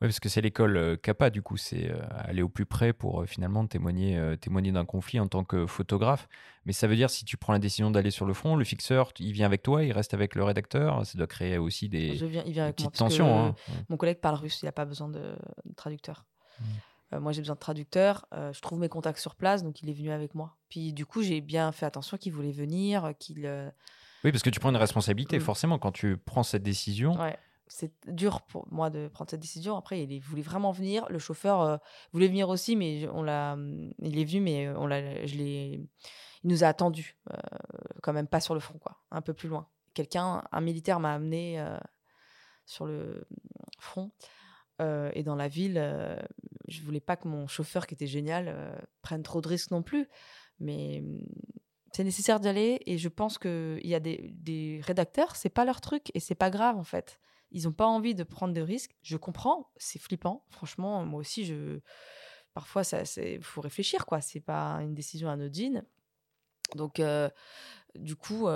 [0.00, 3.66] Oui, parce que c'est l'école CAPA, du coup, c'est aller au plus près pour finalement
[3.66, 6.28] témoigner, témoigner d'un conflit en tant que photographe.
[6.64, 9.12] Mais ça veut dire, si tu prends la décision d'aller sur le front, le fixeur,
[9.18, 12.26] il vient avec toi, il reste avec le rédacteur, ça doit créer aussi des, je
[12.26, 13.38] viens, il vient avec petites moi, tensions.
[13.38, 13.54] Hein.
[13.88, 15.36] Mon collègue parle russe, il n'a pas besoin de,
[15.76, 16.26] traducteur.
[16.60, 16.64] Mmh.
[17.12, 18.26] Euh, moi, j'ai besoin de traducteur.
[18.34, 20.56] Euh, je trouve mes contacts sur place, donc il est venu avec moi.
[20.68, 23.46] Puis du coup, j'ai bien fait attention qu'il voulait venir, qu'il.
[23.46, 23.70] Euh,
[24.24, 25.42] oui, parce que tu prends une responsabilité, mmh.
[25.42, 27.16] forcément, quand tu prends cette décision.
[27.66, 29.76] c'est dur pour moi de prendre cette décision.
[29.76, 31.06] Après, il voulait vraiment venir.
[31.08, 31.80] Le chauffeur
[32.12, 35.88] voulait venir aussi, mais on l'a, mmh, il est venu, mais on l'a, je l'ai,
[36.42, 37.16] il nous a attendu,
[38.02, 39.68] quand même pas sur le front, quoi, un peu plus loin.
[39.94, 41.64] Quelqu'un, un militaire m'a amené
[42.66, 43.26] sur le
[43.78, 44.10] front.
[45.14, 46.18] Et dans la ville,
[46.68, 50.08] je voulais pas que mon chauffeur, qui était génial, prenne trop de risques non plus.
[50.58, 51.26] Mais mmh,
[51.92, 52.80] c'est nécessaire d'y aller.
[52.86, 56.34] Et je pense qu'il y a des, des rédacteurs, c'est pas leur truc et c'est
[56.34, 57.18] pas grave en fait.
[57.50, 58.96] Ils n'ont pas envie de prendre de risques.
[59.02, 60.44] Je comprends, c'est flippant.
[60.50, 61.80] Franchement, moi aussi, je
[62.54, 62.82] parfois,
[63.16, 64.20] il faut réfléchir, quoi.
[64.20, 65.84] C'est pas une décision anodine.
[66.76, 67.02] Donc,
[67.96, 68.46] du coup,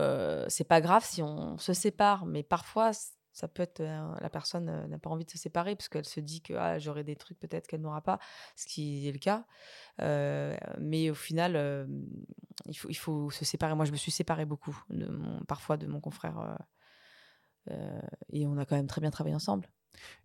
[0.48, 2.92] c'est pas grave si on se sépare, mais parfois,
[3.34, 6.40] ça peut être la personne n'a pas envie de se séparer parce qu'elle se dit
[6.40, 8.18] que ah, j'aurai des trucs peut-être qu'elle n'aura pas,
[8.56, 9.44] ce qui est le cas.
[10.78, 11.86] mais au final,
[12.66, 13.74] il, faut, il faut se séparer.
[13.74, 14.82] Moi, je me suis séparée beaucoup,
[15.46, 16.58] parfois de mon confrère.
[17.68, 19.68] et on a quand même très bien travaillé ensemble.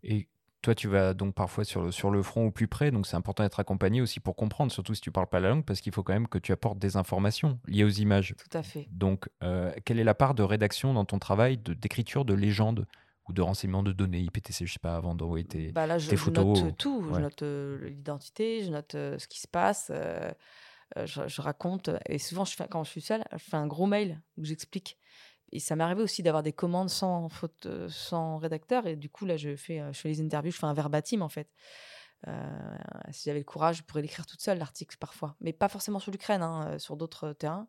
[0.03, 0.29] Et
[0.61, 3.15] toi, tu vas donc parfois sur le, sur le front au plus près, donc c'est
[3.15, 5.93] important d'être accompagné aussi pour comprendre, surtout si tu parles pas la langue, parce qu'il
[5.93, 8.35] faut quand même que tu apportes des informations liées aux images.
[8.37, 8.87] Tout à fait.
[8.91, 12.85] Donc, euh, quelle est la part de rédaction dans ton travail d'écriture de, légende
[13.27, 16.13] ou de renseignement de données, IPTC, je sais pas, avant d'envoyer tes, bah là, je,
[16.15, 17.09] photos Je note tout.
[17.13, 19.91] Je note euh, l'identité, je note euh, ce qui se passe,
[20.97, 21.89] je, raconte.
[22.07, 24.97] Et souvent, je fais, quand je suis seule, je fais un gros mail où j'explique
[25.51, 28.87] et ça m'est arrivé aussi d'avoir des commandes sans faute, euh, sans rédacteur.
[28.87, 31.21] Et du coup, là, je fais, euh, je fais les interviews, je fais un verbatim
[31.21, 31.49] en fait.
[32.27, 32.77] Euh,
[33.11, 35.35] si j'avais le courage, je pourrais l'écrire toute seule, l'article parfois.
[35.39, 37.67] Mais pas forcément sur l'Ukraine, hein, sur d'autres terrains.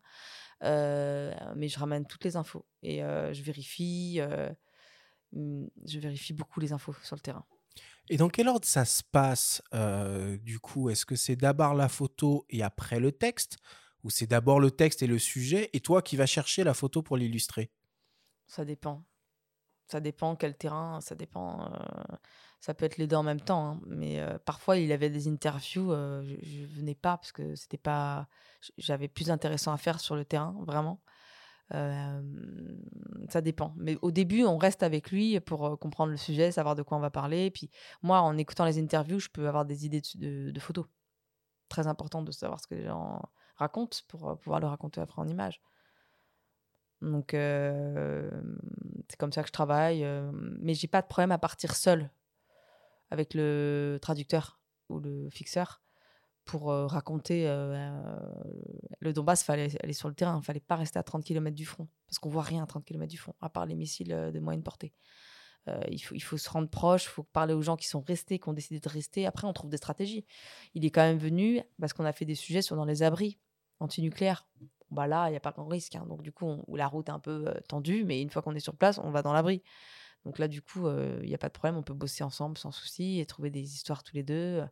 [0.62, 4.20] mais je ramène toutes les infos et je vérifie.
[5.32, 7.44] Hmm, je vérifie beaucoup les infos sur le terrain.
[8.08, 9.62] Et dans quel ordre ça se passe
[10.42, 10.90] du coup?
[10.90, 13.58] Est-ce que c'est d'abord la photo et après le texte?
[14.04, 17.02] Ou c'est d'abord le texte et le sujet, et toi qui vas chercher la photo
[17.02, 17.70] pour l'illustrer?
[18.46, 19.04] Ça dépend.
[19.90, 21.64] Ça dépend quel terrain, ça dépend.
[21.72, 22.16] Euh,
[22.60, 23.70] ça peut être les deux en même temps.
[23.70, 27.56] Hein, mais euh, parfois, il avait des interviews, euh, je, ne venais pas parce que
[27.56, 28.28] c'était pas.
[28.78, 31.02] J'avais plus intéressant à faire sur le terrain, vraiment.
[31.70, 33.74] ça dépend.
[33.76, 37.00] Mais au début, on reste avec lui pour comprendre le sujet, savoir de quoi on
[37.00, 37.46] va parler.
[37.46, 37.68] Et puis
[38.02, 40.86] moi, en écoutant les interviews, je peux avoir des idées de, de photos.
[41.68, 43.22] Très important de savoir ce que les gens
[43.60, 45.62] raconte pour pouvoir le raconter après en image.
[47.02, 50.04] Donc, c'est comme ça que je travaille.
[50.58, 52.10] mais j'ai pas de problème à partir seul
[53.10, 55.82] avec le traducteur ou le fixeur
[56.44, 57.44] pour raconter
[59.00, 59.42] le Donbass.
[59.44, 60.38] fallait aller sur le terrain.
[60.42, 62.84] Il fallait pas rester à 30 km du front parce qu'on voit rien à 30
[62.84, 64.92] km du front, à part les missiles de moyenne portée.
[65.88, 68.38] il, faut, il faut se rendre proche, il faut parler aux gens qui sont restés,
[68.38, 69.26] qui ont décidé de rester.
[69.26, 70.26] Après, on trouve des stratégies.
[70.74, 73.38] Il est quand même venu parce qu'on a fait des sujets sur dans les abris
[73.80, 74.46] anti-nucléaire.
[74.90, 75.96] Bah là, il n'y a pas grand risque.
[75.96, 76.06] Hein.
[76.08, 78.76] Donc, du coup, la route est un peu tendue, mais une fois qu'on est sur
[78.76, 79.62] place, on va dans l'abri.
[80.24, 80.88] Donc là, du coup,
[81.22, 81.76] il n'y a pas de problème.
[81.76, 84.62] On peut bosser ensemble sans souci et trouver des histoires tous les deux.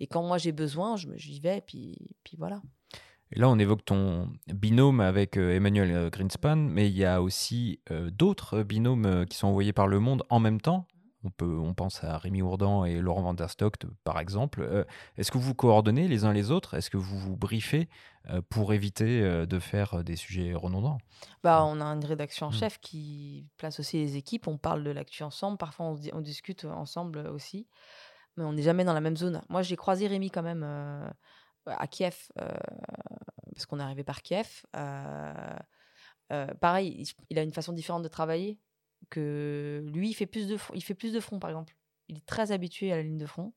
[0.00, 2.62] Et quand moi j'ai besoin, j'y vais, puis, puis voilà.
[3.32, 7.80] Et là, on évoque ton binôme avec Emmanuel Greenspan, mais il y a aussi
[8.12, 10.88] d'autres binômes qui sont envoyés par le monde en même temps.
[11.22, 14.62] On, peut, on pense à Rémi Ourdan et Laurent Van der Stock, par exemple.
[14.62, 14.84] Euh,
[15.18, 16.74] est-ce que vous coordonnez les uns les autres?
[16.74, 17.90] Est-ce que vous vous briefez
[18.30, 20.96] euh, pour éviter euh, de faire des sujets redondants?
[21.42, 22.54] Bah, On a une rédaction en mmh.
[22.54, 24.48] chef qui place aussi les équipes.
[24.48, 25.58] On parle de l'actu ensemble.
[25.58, 27.68] Parfois, on, on, discute ensemble aussi.
[28.38, 29.42] Mais on n'est jamais dans la même zone.
[29.50, 30.62] Moi, j'ai croisé Rémi quand même
[31.66, 34.62] à Kiev, parce qu'on est arrivé par Kiev.
[36.60, 38.58] pareil, il a une façon différente de travailler
[39.08, 41.76] que lui, il fait plus de front, il fait plus de front, par exemple.
[42.08, 43.52] Il est très habitué à la ligne de front.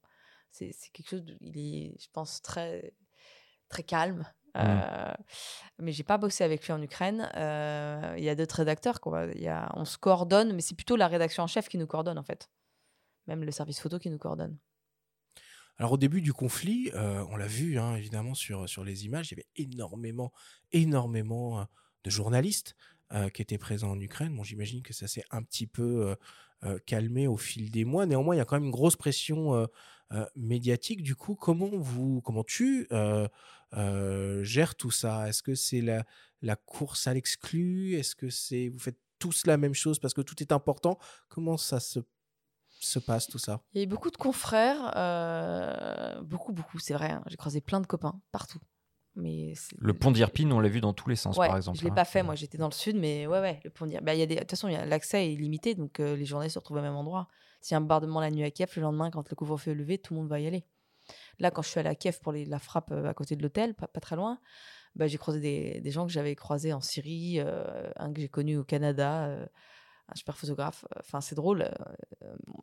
[0.51, 2.93] C'est quelque chose, il est, je pense, très,
[3.69, 4.25] très calme.
[4.55, 4.59] Mmh.
[4.59, 5.13] Euh,
[5.79, 7.29] mais j'ai pas bossé avec lui en Ukraine.
[7.35, 9.25] Euh, il y a d'autres rédacteurs, quoi.
[9.33, 11.87] Il y a, on se coordonne, mais c'est plutôt la rédaction en chef qui nous
[11.87, 12.51] coordonne, en fait.
[13.25, 14.57] Même le service photo qui nous coordonne.
[15.77, 19.31] Alors au début du conflit, euh, on l'a vu hein, évidemment sur, sur les images,
[19.31, 20.31] il y avait énormément,
[20.71, 21.65] énormément
[22.03, 22.75] de journalistes
[23.13, 24.35] euh, qui était présent en Ukraine.
[24.35, 26.15] Bon, j'imagine que ça s'est un petit peu euh,
[26.63, 28.07] euh, calmé au fil des mois.
[28.07, 29.67] Néanmoins, il y a quand même une grosse pression
[30.35, 31.03] médiatique.
[31.03, 32.87] Du coup, comment vous, comment tu
[34.41, 35.29] gères tout ça?
[35.29, 37.93] Est-ce que c'est la, course à l'exclu?
[37.95, 40.97] Est-ce que c'est vous faites tous la même chose parce que tout est important?
[41.29, 41.99] Comment ça se
[42.79, 43.61] se passe tout ça?
[43.73, 44.91] Il y a beaucoup de confrères,
[46.23, 47.11] beaucoup, beaucoup, c'est vrai.
[47.11, 47.23] Hein.
[47.27, 48.59] J'ai croisé plein de copains partout
[49.15, 51.77] le pont d'Irpine, on l'a vu dans tous les sens, par exemple.
[51.77, 51.95] Je l'ai hein.
[51.95, 54.05] pas fait, moi j'étais dans le sud, mais ouais, ouais, le pont d'Irpine.
[54.05, 56.95] Bah, de toute façon, l'accès est limité, donc euh, les journées se retrouvent au même
[56.95, 57.27] endroit.
[57.61, 59.75] S'il y a un bombardement la nuit à Kiev, le lendemain, quand le couvre-feu est
[59.75, 60.65] levé, tout le monde va y aller.
[61.39, 63.75] Là, quand je suis allée à Kiev pour la frappe euh, à côté de l'hôtel,
[63.75, 64.39] pas, très loin,
[64.95, 68.57] bah, j'ai croisé des, gens que j'avais croisés en Syrie, euh, un que j'ai connu
[68.57, 69.47] au Canada,
[70.07, 70.85] un super photographe.
[70.99, 71.69] Enfin, c'est drôle,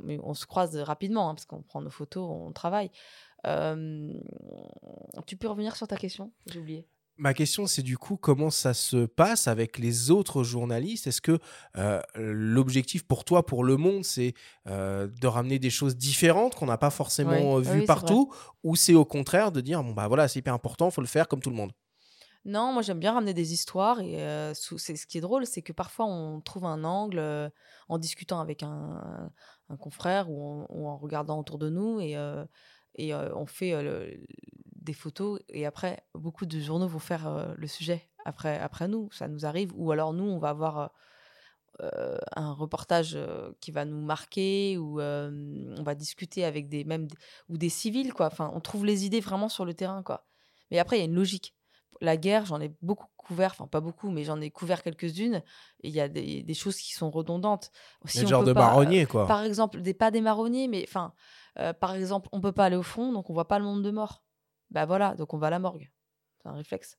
[0.01, 2.91] mais on se croise rapidement hein, parce qu'on prend nos photos, on travaille.
[3.45, 6.89] Tu peux revenir sur ta question J'ai oublié.
[7.17, 11.07] Ma question, c'est du coup, comment ça se passe avec les autres journalistes?
[11.07, 11.39] Est-ce que
[12.15, 14.33] l'objectif pour toi, pour le monde, c'est
[14.67, 18.33] de ramener des choses différentes qu'on n'a pas forcément vues partout?
[18.65, 21.07] Ou c'est au contraire de dire, bon, bah voilà, c'est hyper important, il faut le
[21.07, 21.73] faire comme tout le monde?
[22.47, 24.15] Non, moi j'aime bien ramener des histoires et
[24.55, 27.53] c'est ce qui est drôle, c'est que parfois on trouve un angle
[27.89, 29.31] en discutant avec un,
[29.79, 32.17] confrère ou en, regardant autour de nous et,
[32.97, 33.75] et on fait
[34.77, 39.29] des photos et après beaucoup de journaux vont faire le sujet après après nous, ça
[39.29, 40.93] nous arrive ou alors nous on va avoir
[42.37, 43.19] un reportage
[43.61, 47.09] qui va nous marquer ou on va discuter avec des même
[47.49, 48.27] ou des civils quoi.
[48.27, 50.27] Enfin, on trouve les idées vraiment sur le terrain quoi.
[50.71, 51.55] Mais après il y a une logique
[52.01, 55.43] la guerre, j'en ai beaucoup couvert, enfin pas beaucoup, mais j'en ai couvert quelques-unes.
[55.83, 57.71] Il y a des, choses qui sont redondantes.
[58.07, 59.27] Si genre de marronniers, quoi.
[59.27, 61.13] Par exemple, des, pas des marronniers, mais enfin,
[61.61, 63.83] euh, par exemple, on peut pas aller au fond, donc on voit pas le monde
[63.83, 64.23] de mort.
[64.71, 65.91] Bah voilà, donc on va à la morgue.
[66.39, 66.99] C'est un réflexe.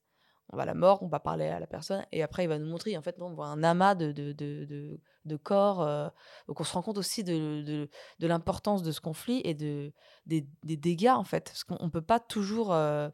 [0.49, 2.59] On va à la morgue, on va parler à la personne, et après il va
[2.59, 2.97] nous montrer.
[2.97, 5.81] En fait, on voit un amas de, corps.
[5.81, 6.09] Euh,
[6.47, 7.87] donc on se rend compte aussi de,
[8.19, 9.93] l'importance de ce conflit et de,
[10.25, 11.45] des, dégâts, en fait.
[11.45, 12.73] Parce qu'on ne peut pas toujours.
[12.73, 13.09] Euh,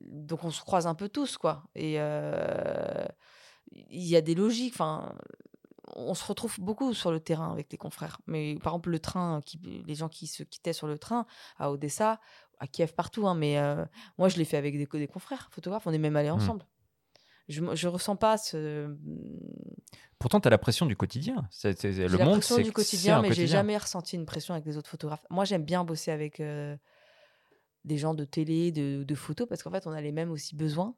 [0.00, 1.64] donc on se croise un peu tous, quoi.
[1.74, 3.08] Et il
[3.90, 4.74] y a des logiques.
[4.74, 5.12] Enfin,
[5.94, 8.20] on se retrouve beaucoup sur le terrain avec les confrères.
[8.26, 11.26] Mais par exemple, le train, qui, les gens qui se quittaient sur le train
[11.58, 12.20] à Odessa,
[12.58, 13.26] à Kiev, partout.
[13.26, 13.58] Hein, mais
[14.18, 15.86] moi, je l'ai fait avec des, des, confrères photographes.
[15.86, 16.34] On est même allés mmh.
[16.34, 16.66] ensemble.
[17.48, 18.96] Je, je ressens pas ce.
[20.18, 21.46] Pourtant, tu as la pression du quotidien.
[21.50, 24.90] C'est, le la pression du quotidien, mais j'ai jamais ressenti une pression avec les autres
[24.90, 25.24] photographes.
[25.30, 26.40] Moi, j'aime bien bosser avec
[27.84, 30.54] des gens de télé, de, de photos, parce qu'en fait, on a les mêmes aussi
[30.54, 30.94] besoins.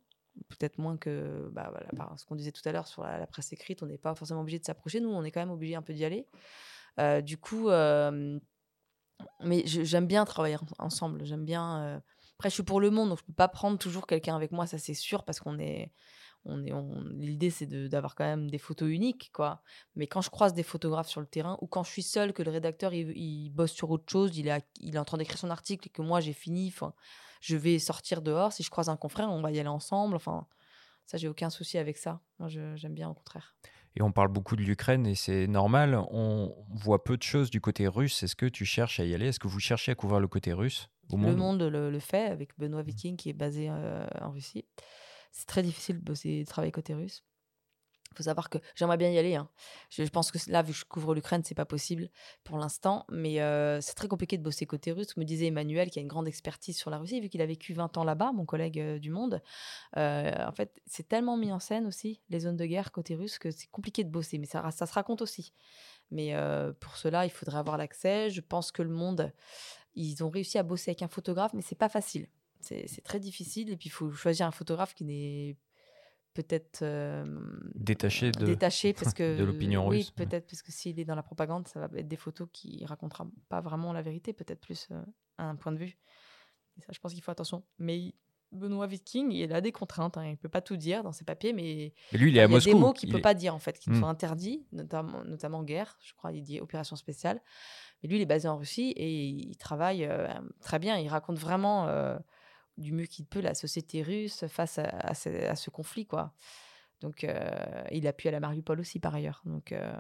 [0.49, 1.73] Peut-être moins que bah,
[2.17, 4.59] ce qu'on disait tout à l'heure sur la, presse écrite, on n'est pas forcément obligé
[4.59, 5.01] de s'approcher.
[5.01, 6.27] Nous, on est quand même obligé un peu d'y aller.
[6.99, 7.69] Euh, du coup,
[9.41, 11.25] mais j'aime bien travailler ensemble.
[11.25, 11.83] J'aime bien.
[11.83, 12.01] Euh,
[12.39, 14.67] après, je suis pour le monde, donc je peux pas prendre toujours quelqu'un avec moi,
[14.67, 15.93] ça c'est sûr, parce qu'on est
[16.47, 16.73] on est,
[17.25, 19.63] l'idée c'est d'avoir quand même des photos uniques, quoi.
[19.95, 22.43] Mais quand je croise des photographes sur le terrain ou quand je suis seule, que
[22.43, 25.49] le rédacteur il, bosse sur autre chose, il est, il est en train d'écrire son
[25.49, 26.71] article et que moi j'ai fini,
[27.45, 28.53] je vais sortir dehors.
[28.53, 30.17] Si je croise un confrère, on va y aller ensemble.
[30.17, 30.47] Enfin,
[31.07, 32.21] ça j'ai aucun souci avec ça.
[32.39, 33.55] Moi j'aime bien au contraire.
[33.97, 35.95] Et on parle beaucoup de l'Ukraine et c'est normal.
[36.11, 38.23] On voit peu de choses du côté russe.
[38.23, 39.29] Est-ce que tu cherches à y aller?
[39.29, 41.63] Est-ce que vous cherchez à couvrir le côté russe au monde Le monde?
[41.63, 44.65] le, fait avec Benoît Viking qui est basé euh, en Russie
[45.35, 47.25] c'est très difficile de bosser, de travailler côté russe.
[48.15, 49.35] Il faut savoir que j'aimerais bien y aller.
[49.35, 49.49] Hein.
[49.91, 52.09] Je, pense que là, vu que je couvre l'Ukraine, c'est pas possible
[52.45, 53.05] pour l'instant.
[53.11, 53.39] Mais
[53.81, 55.17] c'est très compliqué de bosser côté russe.
[55.17, 57.73] Me disait Emmanuel, qui a une grande expertise sur la Russie, vu qu'il a vécu
[57.75, 59.43] 20 ans là-bas, mon collègue du Monde.
[59.97, 63.51] En fait, c'est tellement mis en scène aussi, les zones de guerre côté russe, que
[63.51, 64.39] c'est compliqué de bosser.
[64.39, 65.53] Mais ça, ça se raconte aussi.
[66.11, 66.35] Mais
[66.81, 68.31] pour cela, il faudrait avoir l'accès.
[68.31, 69.33] Je pense que le Monde,
[69.95, 72.29] ils ont réussi à bosser avec un photographe, mais c'est pas facile
[72.65, 73.71] c'est très difficile.
[73.71, 75.57] Et puis, il faut choisir un photographe qui n'est
[76.35, 76.85] peut-être
[77.75, 80.09] détaché de, détaché parce que de l'opinion russe.
[80.09, 82.85] Oui, peut-être parce que s'il est dans la propagande, ça va être des photos qui
[82.85, 84.89] raconteront pas vraiment la vérité, peut-être plus
[85.39, 85.97] à un point de vue.
[86.77, 87.65] Et ça, je pense qu'il faut attention.
[87.79, 88.15] Mais
[88.53, 90.17] Benoît Viking, il a des contraintes.
[90.17, 90.27] Hein.
[90.27, 92.69] Il peut pas tout dire dans ses papiers, mais, lui, il est à Moscou.
[92.69, 94.01] Il y a des mots qu'il peut pas dire en fait, qui mmh.
[94.01, 95.97] sont interdits, notamment, notamment guerre.
[96.03, 97.41] Je crois, il dit opération spéciale.
[98.03, 100.09] Mais lui, il est basé en Russie et il travaille
[100.61, 100.99] très bien.
[100.99, 101.89] Il raconte vraiment
[102.77, 106.35] du mieux qu'il peut la société russe face à, ce, conflit, quoi.
[107.01, 109.43] Donc, euh, il appuie à la Mariupol aussi, par ailleurs.
[109.45, 109.95] Donc, euh,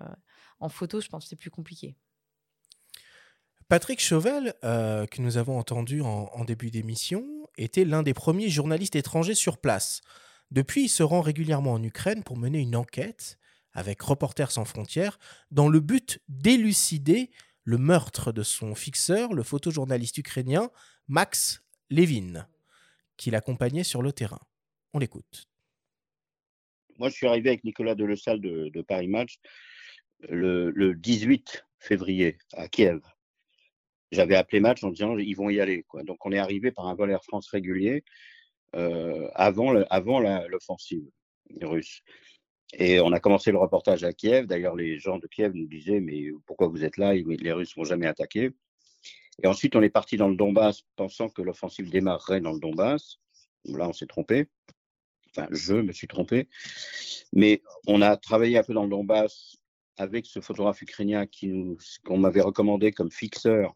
[0.60, 1.96] en photo, je pense que c'est plus compliqué.
[3.68, 7.24] Patrick Chauvel, euh, que nous avons entendu en, début d'émission,
[7.56, 10.00] était l'un des premiers journalistes étrangers sur place.
[10.50, 13.38] Depuis, il se rend régulièrement en Ukraine pour mener une enquête
[13.72, 15.18] avec Reporters sans frontières
[15.50, 17.30] dans le but d'élucider
[17.64, 20.70] le meurtre de son fixeur, le photojournaliste ukrainien
[21.08, 22.46] Max Levin
[23.16, 24.40] qui l'accompagnait sur le terrain.
[24.92, 25.48] On l'écoute.
[26.98, 29.38] Moi, je suis arrivé avec Nicolas Delesalle de, de Paris Match
[30.28, 33.00] le, le, 18 février à Kiev.
[34.12, 35.84] J'avais appelé Match en disant ils vont y aller.
[36.04, 38.04] Donc, on est arrivé par un vol Air France régulier
[38.76, 41.04] euh, avant l'offensive
[41.62, 42.02] russe.
[42.76, 44.46] Et on a commencé le reportage à Kiev.
[44.46, 47.12] D'ailleurs, les gens de Kiev nous disaient Mais pourquoi vous êtes là?
[47.14, 48.50] Les Russes vont jamais attaquer.
[49.42, 53.18] Et ensuite, on est parti dans le Donbass pensant que l'offensive démarrerait dans le Donbass.
[53.64, 54.48] Là, on s'est trompé.
[55.30, 56.48] Enfin, je me suis trompé.
[57.32, 59.56] Mais on a travaillé un peu dans le Donbass
[59.96, 61.26] avec ce photographe ukrainien
[62.04, 63.74] qu'on m'avait recommandé comme fixeur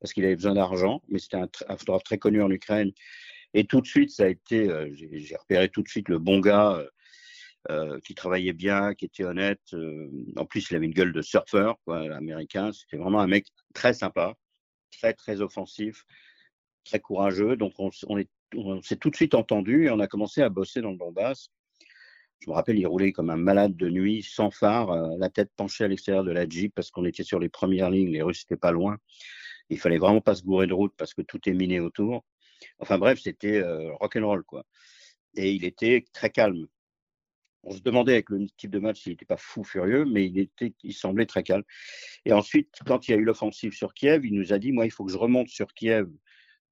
[0.00, 2.92] parce qu'il avait besoin d'argent, mais c'était un, photographe très connu en Ukraine.
[3.54, 6.40] Et tout de suite, ça a été, euh, j'ai repéré tout de suite le bon
[6.40, 6.84] gars.
[8.04, 9.60] qui travaillait bien, qui était honnête.
[10.36, 12.72] en plus, il avait une gueule de surfeur, américain.
[12.72, 14.34] C'était vraiment un mec très sympa,
[14.90, 16.04] très, très offensif,
[16.84, 17.56] très courageux.
[17.56, 17.90] Donc, on,
[18.56, 21.50] on s'est tout de suite entendu et on a commencé à bosser dans le Donbass.
[22.40, 25.50] Je me rappelle, il roulait comme un malade de nuit, sans phare, euh, la tête
[25.56, 28.44] penchée à l'extérieur de la Jeep parce qu'on était sur les premières lignes, les Russes
[28.44, 28.96] n'étaient pas loin.
[29.68, 32.24] Il fallait vraiment pas se gourer de route parce que tout est miné autour.
[32.78, 34.64] Enfin bref, c'était euh, rock'n'roll quoi.
[35.34, 36.66] Et il était très calme.
[37.62, 40.38] On se demandait avec le type de match s'il n'était pas fou furieux, mais il,
[40.38, 41.64] était, il semblait très calme.
[42.24, 44.86] Et ensuite, quand il y a eu l'offensive sur Kiev, il nous a dit, moi,
[44.86, 46.08] il faut que je remonte sur Kiev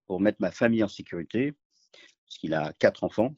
[0.07, 1.53] pour mettre ma famille en sécurité,
[2.27, 3.35] parce qu'il a quatre enfants.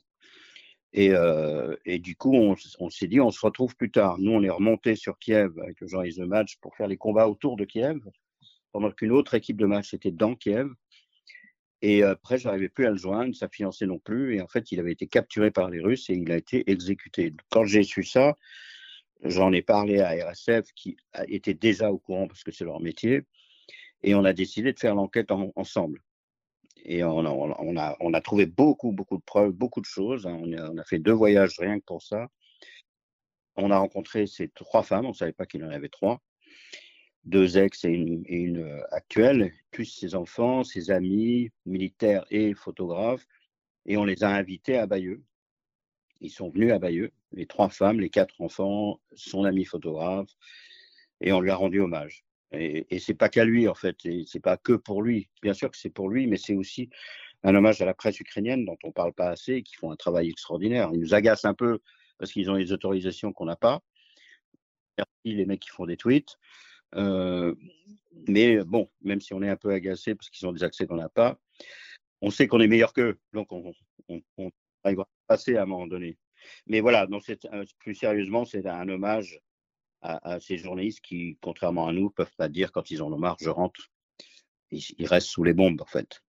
[0.92, 4.18] Et, euh, et, du coup, on, s'est dit, on se retrouve plus tard.
[4.18, 7.28] Nous, on est remonté sur Kiev avec le Jean de Match pour faire les combats
[7.28, 7.98] autour de Kiev,
[8.72, 10.68] pendant qu'une autre équipe de match était dans Kiev.
[11.82, 14.36] Et après, j'arrivais plus à le joindre, sa fiancée non plus.
[14.36, 17.32] Et en fait, il avait été capturé par les Russes et il a été exécuté.
[17.50, 18.36] Quand j'ai su ça,
[19.22, 20.96] j'en ai parlé à RSF qui
[21.28, 23.22] était déjà au courant parce que c'est leur métier.
[24.02, 26.02] Et on a décidé de faire l'enquête ensemble.
[26.84, 30.26] Et on a, trouvé beaucoup, beaucoup de preuves, beaucoup de choses.
[30.26, 30.38] Hein.
[30.42, 32.28] On a, on a, fait deux voyages rien que pour ça.
[33.56, 36.22] On a rencontré ces trois femmes, on ne savait pas qu'il en avait trois,
[37.24, 43.26] deux ex et une, euh, actuelle, plus ses enfants, ses amis, militaires et photographes.
[43.86, 45.22] Et on les a invités à Bayeux.
[46.20, 50.30] Ils sont venus à Bayeux, les trois femmes, les quatre enfants, son ami photographe,
[51.20, 52.24] et on lui a rendu hommage.
[52.52, 55.28] Et, et c'est pas qu'à lui, en fait, c'est pas que pour lui.
[55.40, 56.90] Bien sûr que c'est pour lui, mais c'est aussi
[57.42, 60.28] un hommage à la presse ukrainienne dont on parle pas assez, qui font un travail
[60.28, 60.90] extraordinaire.
[60.92, 61.80] Ils nous agacent un peu
[62.18, 63.82] parce qu'ils ont des autorisations qu'on n'a pas.
[64.98, 66.36] Merci les mecs qui font des tweets.
[66.96, 67.54] Euh,
[68.28, 70.96] mais bon, même si on est un peu agacé parce qu'ils ont des accès qu'on
[70.96, 71.38] n'a pas,
[72.20, 73.18] on sait qu'on est meilleur qu'eux.
[73.32, 73.72] Donc on,
[74.08, 74.50] on, on,
[74.84, 74.92] à
[75.26, 76.18] passer à un moment donné.
[76.66, 79.40] Mais voilà, donc euh, plus sérieusement, c'est un hommage
[80.02, 83.50] à, ces journalistes qui, contrairement à nous, peuvent pas dire quand ils ont marre, je
[83.50, 83.88] rentre.
[84.70, 86.22] Ils, restent sous les bombes, en fait.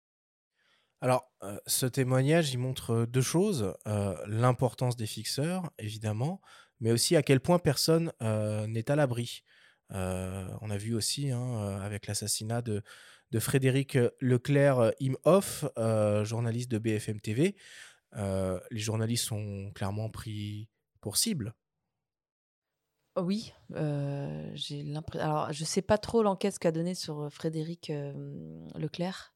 [1.00, 3.74] Alors, euh, ce témoignage, il montre deux choses.
[3.86, 6.40] Euh, l'importance des fixeurs, évidemment,
[6.80, 9.42] mais aussi à quel point personne euh, n'est à l'abri.
[9.90, 12.82] On a vu aussi, hein, avec l'assassinat de,
[13.30, 15.64] de, Frédéric Leclerc Imhoff,
[16.24, 17.56] journaliste de BFM TV,
[18.14, 20.68] les journalistes sont clairement pris
[21.00, 21.54] pour cible
[23.20, 23.52] oui,
[24.54, 25.26] j'ai l'impression.
[25.26, 27.90] Alors, je sais pas trop l'enquête qu'a donnée sur Frédéric
[28.76, 29.34] Leclerc,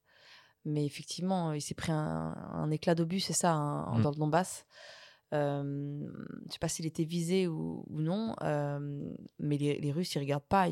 [0.65, 4.03] mais effectivement, il s'est pris un, éclat d'obus, c'est ça, hein, mmh.
[4.03, 4.67] dans le Donbass.
[5.33, 6.07] Euh,
[6.47, 8.35] je sais pas s'il était visé ou, non,
[9.39, 10.69] mais les, Russes, ils regardent pas.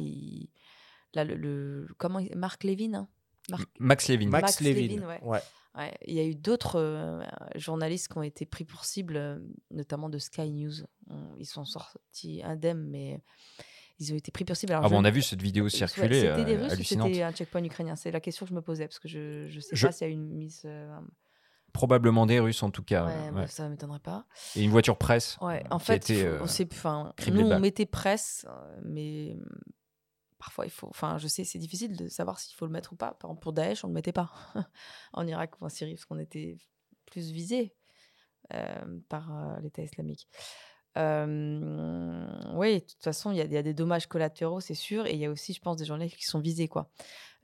[1.14, 3.08] Là, le, comment Marc Lévin hein?
[3.78, 4.28] Max Lévin.
[4.28, 5.40] Max, Lévin, ouais.
[6.06, 7.22] Il y a eu d'autres
[7.56, 10.84] journalistes qui ont été pris pour cible, notamment de Sky News.
[11.38, 13.20] Ils sont sortis indemnes, mais
[13.98, 14.72] ils ont été pris pour cible.
[14.72, 16.20] Alors, ah on a vu cette vidéo circuler.
[16.20, 17.96] c'était des Russes ou c'était un checkpoint ukrainien?
[17.96, 20.10] C'est la question que je me posais, parce que je ne sais pas s'il y
[20.10, 20.66] a une mise.
[21.72, 23.06] Probablement des Russes en tout cas.
[23.06, 24.26] Ouais, ça ne m'étonnerait pas.
[24.56, 25.38] Et une voiture presse.
[25.40, 26.46] Ouais, en fait, on
[27.30, 28.46] nous on mettait presse,
[28.82, 29.36] mais
[30.38, 30.88] parfois il faut.
[30.88, 33.12] Enfin, je sais, c'est difficile de savoir s'il faut le mettre ou pas.
[33.12, 34.32] Par exemple, pour Daesh, on ne le mettait pas
[35.12, 36.58] en Irak ou en Syrie parce qu'on était
[37.06, 37.74] plus visé
[38.54, 40.28] euh, par euh, l'État islamique.
[40.98, 45.20] Euh, oui, de toute façon, il y, a des dommages collatéraux, c'est sûr, et il
[45.20, 46.90] y a aussi, je pense, des journalistes qui sont visés, quoi.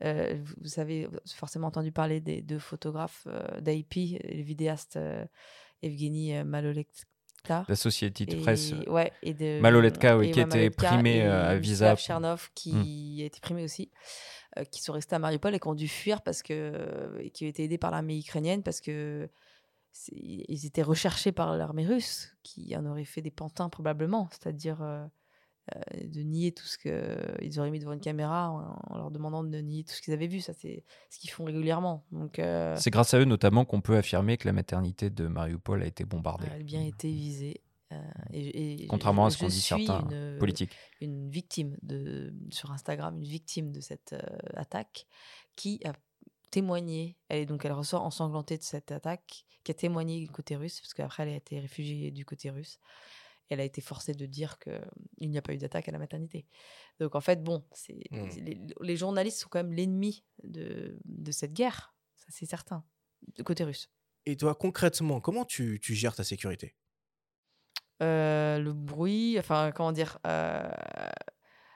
[0.01, 3.27] Vous avez forcément entendu parler des deux photographes
[3.61, 4.99] d'IP, le vidéaste
[5.81, 6.89] Evgeny Malolek
[7.67, 8.73] la société de presse.
[8.87, 11.95] Ouais, et de, Maloletka, oui, qui était primé euh, à Visa.
[11.95, 13.21] Chernov, qui hmm.
[13.21, 13.91] a été primé aussi,
[14.57, 17.45] euh, qui sont restés à Mariupol et qui ont dû fuir parce que, et qui
[17.45, 19.29] ont été aidés par l'armée ukrainienne parce que
[20.11, 25.03] ils étaient recherchés par l'armée russe, qui en aurait fait des pantins probablement, c'est-à-dire euh,
[25.03, 25.07] euh,
[26.03, 28.49] de nier tout ce qu'ils auraient mis devant une caméra
[28.89, 30.39] en, leur demandant de nier tout ce qu'ils avaient vu.
[30.41, 32.05] Ça, c'est ce qu'ils font régulièrement.
[32.11, 35.83] Donc, euh, C'est grâce à eux notamment qu'on peut affirmer que la maternité de Mariupol
[35.83, 36.47] a été bombardée.
[36.53, 37.61] Elle a bien été visée.
[37.93, 38.01] Euh,
[38.33, 40.07] et, Contrairement à ce qu'ont dit certains
[40.39, 40.75] politiques.
[41.01, 44.15] Une victime de, sur Instagram, une victime de cette
[44.55, 45.05] attaque
[45.55, 45.93] qui a
[46.51, 47.17] témoigné.
[47.29, 50.79] Elle est donc elle ressort ensanglantée de cette attaque, qui a témoigné du côté russe,
[50.79, 52.79] parce qu'après elle a été réfugiée du côté russe
[53.49, 56.45] elle a été forcée de dire qu'il n'y a pas eu d'attaque à la maternité.
[56.99, 58.73] Donc en fait, bon, c'est mmh.
[58.81, 62.83] les, journalistes sont quand même l'ennemi de, de, cette guerre, ça c'est certain,
[63.35, 63.89] de côté russe.
[64.25, 66.75] Et toi, concrètement, comment tu, tu gères ta sécurité?
[68.01, 70.69] Euh, Le bruit, enfin, comment dire euh,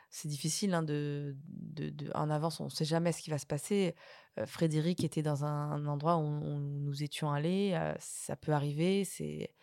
[0.09, 3.45] c'est difficile hein, de, de, en avance, on ne sait jamais ce qui va se
[3.45, 3.95] passer.
[4.37, 9.53] Euh, Frédéric était dans un, endroit où, nous étions allés, ça peut arriver, c'est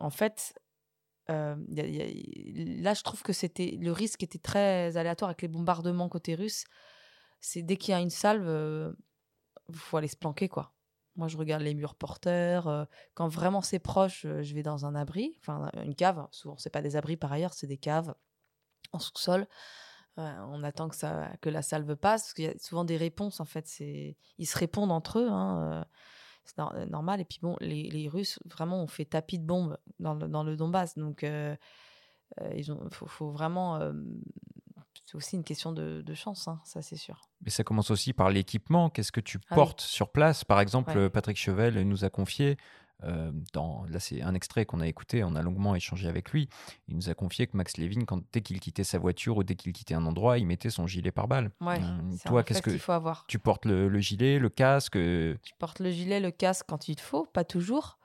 [0.00, 0.54] en fait,
[1.28, 1.56] là,
[2.94, 6.64] je trouve que c'était le risque était très aléatoire avec les bombardements côté russe.
[7.40, 8.94] C'est dès qu'il y a une salve,
[9.68, 10.72] il faut aller se planquer, quoi.
[11.16, 12.86] Moi, je regarde les murs porteurs.
[13.14, 16.26] quand vraiment c'est proche, je vais dans un abri, enfin une cave.
[16.30, 18.14] Souvent, c'est pas des abris par ailleurs, c'est des caves
[18.92, 19.46] en sous-sol.
[20.16, 23.44] on attend que, ça, que la salve passe, parce y a souvent des réponses, en
[23.44, 23.66] fait.
[23.80, 25.86] Ils se répondent entre eux, hein,
[26.46, 27.20] c'est normal.
[27.20, 30.44] Et puis bon, les, les, Russes, vraiment, ont fait tapis de bombes dans le, dans
[30.44, 30.96] le Donbass.
[30.96, 33.92] Donc, il faut, faut, vraiment
[35.06, 37.20] c'est aussi une question de, chance, hein, ça c'est sûr.
[37.42, 38.90] Mais ça commence aussi par l'équipement.
[38.90, 40.44] Qu'est-ce que tu ah portes sur place?
[40.44, 42.56] Par exemple, Patrick Chevel nous a confié,
[43.04, 46.48] euh, dans, là c'est un extrait qu'on a écouté, on a longuement échangé avec lui.
[46.88, 49.54] Il nous a confié que Max Levin, quand, dès qu'il quittait sa voiture ou dès
[49.54, 51.50] qu'il quittait un endroit, il mettait son gilet par balle.
[51.60, 55.52] Ouais, euh, toi, qu'est-ce que faut avoir Tu portes le, gilet, le casque euh Tu
[55.58, 57.98] portes le gilet, le casque quand il te faut, pas toujours.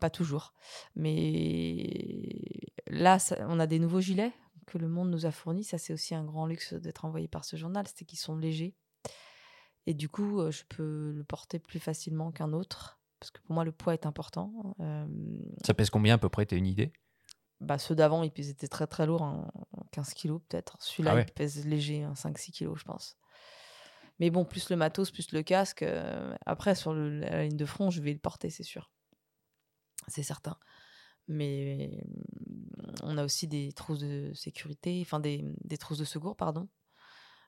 [0.00, 0.54] Pas toujours.
[0.94, 1.90] Mais
[2.86, 4.32] là, on a des nouveaux gilets
[4.66, 5.64] que le monde nous a fourni.
[5.64, 8.74] Ça, c'est aussi un grand luxe d'être envoyé par ce journal, c'est qu'ils sont légers.
[9.86, 13.64] Et du coup, je peux le porter plus facilement qu'un autre, parce que pour moi,
[13.64, 14.76] le poids est important.
[15.64, 16.92] Ça pèse combien à peu près, tu as une idée?
[17.60, 19.50] bah, Ceux d'avant, ils étaient très très lourds,
[19.92, 20.76] 15 kilos peut-être.
[20.80, 23.16] Celui-là, ah il pèse léger, 5-6 kilos, je pense.
[24.20, 25.82] Mais bon, plus le matos, plus le casque.
[25.82, 28.92] Euh, après, sur la ligne de front, je vais le porter, c'est sûr.
[30.06, 30.58] C'est certain
[31.26, 32.04] mais
[33.02, 36.68] on a aussi des trousses de sécurité, enfin des, des trousses de secours, pardon.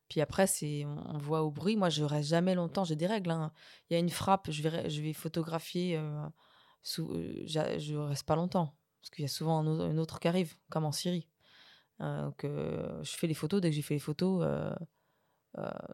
[0.09, 0.47] Puis après,
[0.85, 1.77] on voit au bruit.
[1.77, 2.85] Moi, je reste jamais longtemps.
[2.85, 3.31] J'ai des règles.
[3.31, 3.53] Hein.
[3.91, 5.97] Il y a une frappe, je vais, photographier.
[5.97, 6.27] Euh,
[6.83, 10.55] sous, euh, je reste pas longtemps parce qu'il y a souvent un, autre qui arrive,
[10.71, 11.29] comme en Syrie.
[12.01, 13.61] Euh, je fais les photos.
[13.61, 14.47] Dès que j'ai fait les photos,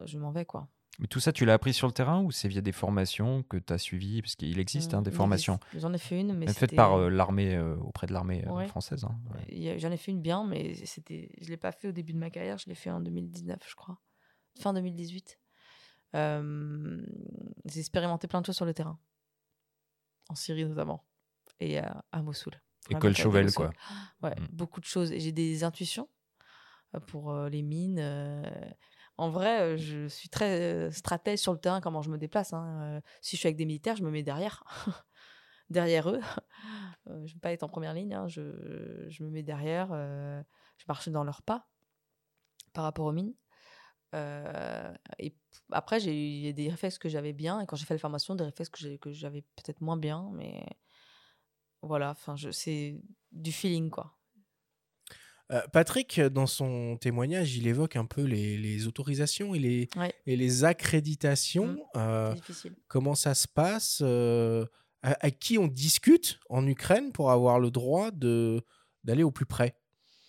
[0.05, 0.67] je m'en vais quoi.
[0.99, 3.57] Mais tout ça, tu l'as appris sur le terrain ou c'est via des formations que
[3.57, 5.59] tu as suivies Parce qu'il existe hein, des formations.
[5.75, 9.03] J'en ai fait une, mais faites par euh, l'armée, euh, auprès de l'armée euh, française.
[9.03, 9.17] Hein,
[9.77, 12.19] j'en ai fait une bien, mais c'était, je ne l'ai pas fait au début de
[12.19, 13.99] ma carrière, je l'ai fait en 2019, je crois.
[14.59, 15.39] Fin 2018.
[16.13, 18.99] j'ai expérimenté plein de choses sur le terrain.
[20.29, 21.03] En Syrie notamment.
[21.59, 22.53] Et à, Mossoul.
[22.89, 23.71] École Chauvel, quoi.
[24.21, 24.47] Ouais, mm.
[24.51, 25.11] beaucoup de choses.
[25.15, 26.07] J'ai des intuitions
[27.07, 27.99] pour les mines
[29.17, 32.53] en vrai, je suis très stratège sur le terrain, comment je me déplace.
[32.53, 33.01] Hein.
[33.21, 34.63] si je suis avec des militaires, je me mets derrière,
[35.69, 36.19] derrière eux.
[37.05, 38.27] je ne veux pas être en première ligne, hein.
[38.27, 38.41] je,
[39.23, 41.67] me mets derrière, je marche dans leurs pas
[42.73, 43.35] par rapport aux mines.
[44.13, 45.35] et
[45.71, 48.71] après, j'ai des réflexes que j'avais bien, et quand j'ai fait la formation, des réflexes
[48.99, 50.65] que j'avais peut-être moins bien, mais
[51.83, 52.15] voilà,
[52.51, 52.99] c'est
[53.31, 54.15] du feeling, quoi.
[55.53, 59.89] Euh, Patrick, dans son témoignage, il évoque un peu les, autorisations et les,
[60.25, 61.73] et les accréditations.
[61.73, 61.97] Mmh.
[61.97, 62.35] Euh,
[62.87, 64.65] comment ça se passe euh,
[65.03, 69.75] à, qui on discute en Ukraine pour avoir le droit d'aller au plus près?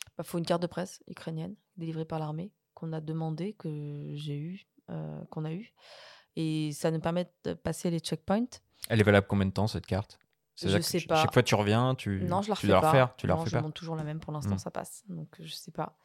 [0.07, 4.13] Il bah, faut une carte de presse ukrainienne délivrée par l'armée qu'on a demandé, que
[4.15, 4.67] j'ai eu,
[5.31, 5.73] qu'on a eu.
[6.37, 8.47] Et ça nous permet de passer les checkpoints.
[8.89, 10.19] Elle est valable combien de temps cette carte?
[10.57, 11.23] Je sais pas.
[11.23, 12.89] Chaque fois tu reviens, tu, non, je la tu dois pas.
[12.89, 14.59] refaire, tu la refais je monte toujours la même pour l'instant, hmm.
[14.59, 15.05] ça passe.
[15.09, 15.99] Donc je sais pas.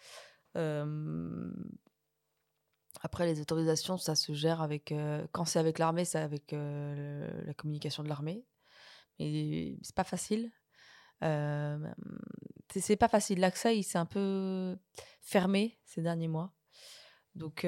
[3.01, 7.29] Après les autorisations, ça se gère avec euh, quand c'est avec l'armée, c'est avec euh,
[7.45, 8.45] la communication de l'armée.
[9.19, 10.51] Et c'est pas facile.
[11.21, 13.39] c'est pas facile.
[13.39, 14.77] L'accès, il s'est un peu
[15.21, 16.53] fermé ces derniers mois.
[17.35, 17.65] Donc,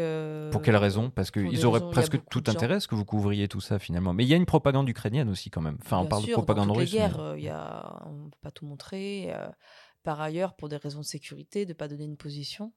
[0.51, 1.09] Pour quelle raison?
[1.09, 4.13] Parce qu'ils auraient presque tout intérêt à ce que vous couvriez tout ça finalement.
[4.13, 5.77] Mais il y a une propagande ukrainienne aussi quand même.
[5.81, 6.91] Enfin, on parle de propagande russe.
[6.91, 9.33] Guerres, on ne peut pas tout montrer.
[10.03, 12.73] par ailleurs, pour des raisons de sécurité, de ne pas donner une position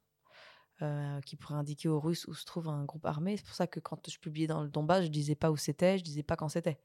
[1.25, 3.37] qui pourrait indiquer aux Russes où se trouve un groupe armé.
[3.37, 5.99] C'est pour ça que quand je publiais dans le Donbass, je disais pas où c'était,
[5.99, 6.79] je disais pas quand c'était.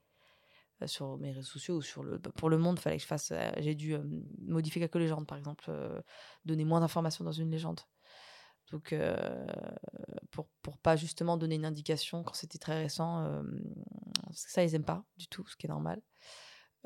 [0.86, 3.76] sur mes réseaux sociaux ou sur le pour le monde fallait que je fasse j'ai
[3.76, 3.98] dû
[4.42, 5.70] modifier quelques légendes par exemple
[6.46, 7.82] donner moins d'informations dans une légende
[8.72, 8.96] donc,
[10.32, 13.42] pour, pour pas justement donner une indication quand c'était très récent,
[14.30, 16.02] que ça, ils aiment pas du tout, ce qui est normal.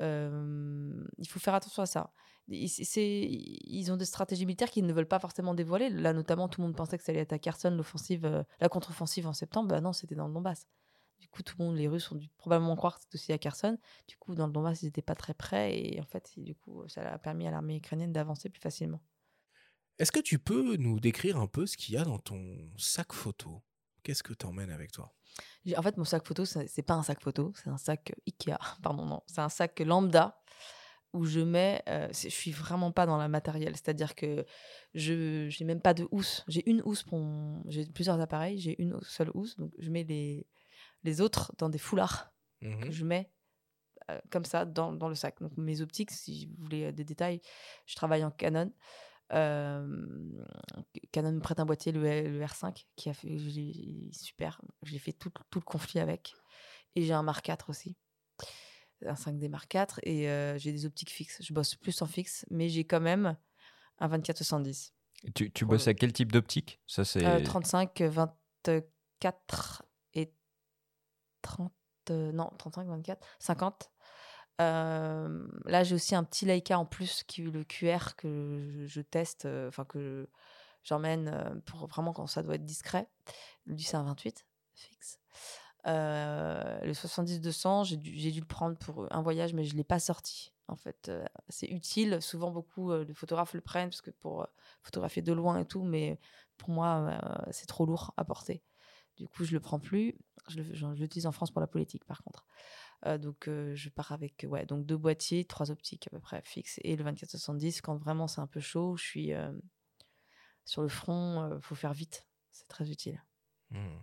[0.00, 2.12] il faut faire attention à ça.
[2.48, 5.90] ils ont des stratégies militaires qu'ils ne veulent pas forcément dévoiler.
[5.90, 9.26] Là, notamment, tout le monde pensait que ça allait être à Kherson, l'offensive, la contre-offensive
[9.26, 9.68] en septembre.
[9.68, 10.66] Bah non, c'était dans le Donbass.
[11.20, 13.38] Du coup, tout le monde, les Russes ont dû probablement croire que c'était aussi à
[13.38, 13.78] Kherson.
[14.08, 15.78] Du coup, dans le Donbass, ils n'étaient pas très prêts.
[15.78, 19.00] Et en fait, du coup, ça a permis à l'armée ukrainienne d'avancer plus facilement.
[19.98, 23.12] Est-ce que tu peux nous décrire un peu ce qu'il y a dans ton sac
[23.12, 23.62] photo?
[24.02, 25.14] Qu'est-ce que tu emmènes avec toi?
[25.76, 28.58] En fait, mon sac photo, c'est pas un sac photo, c'est un sac Ikea.
[28.82, 30.40] Pardon, non, c'est un sac lambda
[31.12, 31.82] où je mets.
[31.88, 34.44] Euh, je suis vraiment pas dans la matériel, c'est-à-dire que
[34.94, 36.44] je n'ai même pas de housse.
[36.48, 37.24] J'ai une housse pour.
[37.68, 40.46] J'ai plusieurs appareils, j'ai une seule housse, donc je mets les,
[41.04, 43.30] les autres dans des foulards que mmh je mets
[44.30, 45.40] comme ça dans, dans, le sac.
[45.40, 47.40] Donc mes optiques, si vous voulez des détails,
[47.86, 48.70] je travaille en Canon.
[49.30, 53.38] Canon me prête un boîtier, le, le R5, qui a fait
[54.12, 54.60] super.
[54.82, 56.34] J'ai fait tout, tout, le conflit avec.
[56.94, 57.96] Et j'ai un Mark IV aussi,
[59.04, 59.86] un 5D Mark IV.
[60.02, 60.26] Et
[60.58, 61.42] j'ai des optiques fixes.
[61.42, 63.36] Je bosse plus en fixe, mais j'ai quand même
[63.98, 64.92] un 24-70.
[65.34, 66.80] Tu, tu bosses à quel type d'optique?
[66.86, 69.82] Ça c'est 35, 24
[70.14, 70.32] et
[71.42, 71.72] 30.
[72.10, 73.93] non, 35, 24, 50
[74.58, 79.84] là, j'ai aussi un petit Leica en plus, qui le QR que je, teste, enfin
[79.84, 80.28] que
[80.82, 83.08] j'emmène pour vraiment quand ça doit être discret.
[83.66, 85.18] Lui, c'est un 28 fixe.
[85.84, 90.52] le 70-200, j'ai dû, le prendre pour un voyage, mais je ne l'ai pas sorti.
[90.68, 91.10] En fait,
[91.48, 92.22] c'est utile.
[92.22, 94.46] Souvent, beaucoup de photographes le prennent parce que pour
[94.82, 96.18] photographier de loin et tout, mais
[96.56, 97.18] pour moi,
[97.50, 98.62] c'est trop lourd à porter.
[99.16, 100.16] Du coup, je le prends plus.
[100.48, 102.46] Je l'utilise en France pour la politique, par contre
[103.20, 106.96] donc je pars avec ouais, donc deux boîtiers, trois optiques à peu près fixes et
[106.96, 109.32] le 24-70 quand vraiment c'est un peu chaud, je suis
[110.64, 113.22] sur le front, il faut faire vite, c'est très utile.
[113.70, 113.98] Mmh.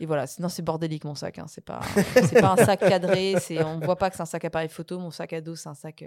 [0.00, 1.46] Et voilà, sinon c'est bordélique mon sac, hein.
[1.48, 1.80] c'est pas
[2.14, 4.98] c'est pas un sac cadré, c'est on voit pas que c'est un sac appareil photo,
[4.98, 6.04] mon sac à dos c'est un sac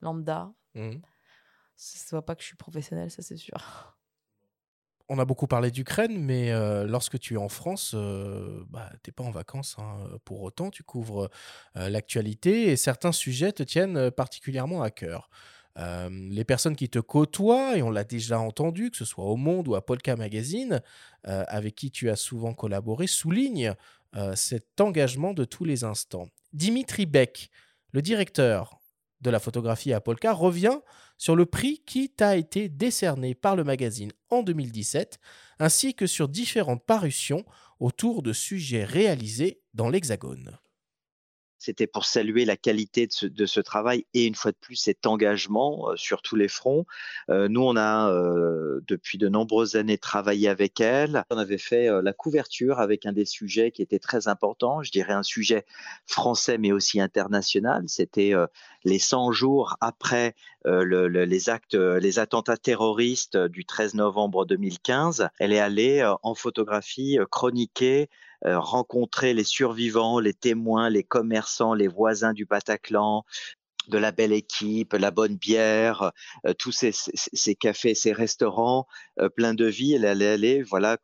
[0.00, 0.52] lambda.
[0.74, 0.96] Mmh.
[1.76, 3.97] Ça se voit pas que je suis professionnel, ça c'est sûr
[5.08, 9.08] on a beaucoup parlé d'Ukraine, mais euh, lorsque tu es en France, euh, bah, tu
[9.08, 9.76] n'es pas en vacances.
[9.78, 9.96] Hein.
[10.24, 11.30] Pour autant, tu couvres
[11.76, 15.30] euh, l'actualité et certains sujets te tiennent particulièrement à cœur.
[16.10, 19.68] les personnes qui te côtoient, et on l'a déjà entendu, que ce soit au Monde
[19.68, 20.82] ou à Polka Magazine,
[21.22, 23.74] avec qui tu as souvent collaboré, soulignent
[24.34, 26.28] cet engagement de tous les instants.
[26.52, 27.50] Dimitri Beck,
[27.92, 28.77] le directeur
[29.20, 30.78] de la photographie à Polka, revient
[31.16, 35.18] sur le prix qui t'a été décerné par le magazine en 2017,
[35.58, 37.44] ainsi que sur différentes parutions
[37.80, 40.58] autour de sujets réalisés dans l'Hexagone.
[41.58, 45.88] C'était pour saluer la qualité de ce, travail et une fois de plus cet engagement
[45.96, 46.86] sur tous les fronts.
[47.28, 48.12] Nous, on a
[48.86, 51.24] depuis de nombreuses années travaillé avec elle.
[51.30, 55.12] On avait fait la couverture avec un des sujets qui était très important, je dirais
[55.12, 55.66] un sujet
[56.06, 57.84] français mais aussi international.
[57.88, 58.32] C'était
[58.84, 60.34] les 100 jours après
[60.64, 65.28] les actes, les attentats terroristes du 13 novembre 2015.
[65.38, 68.08] Elle est allée en photographie chroniquer
[68.44, 73.24] rencontrer les survivants, les témoins, les commerçants, les voisins du Bataclan,
[73.88, 76.12] de la belle équipe, la bonne bière,
[76.46, 78.86] euh, tous ces, cafés, ces restaurants
[79.18, 79.94] euh, pleins de vie.
[79.94, 80.98] Elle allait aller voilà,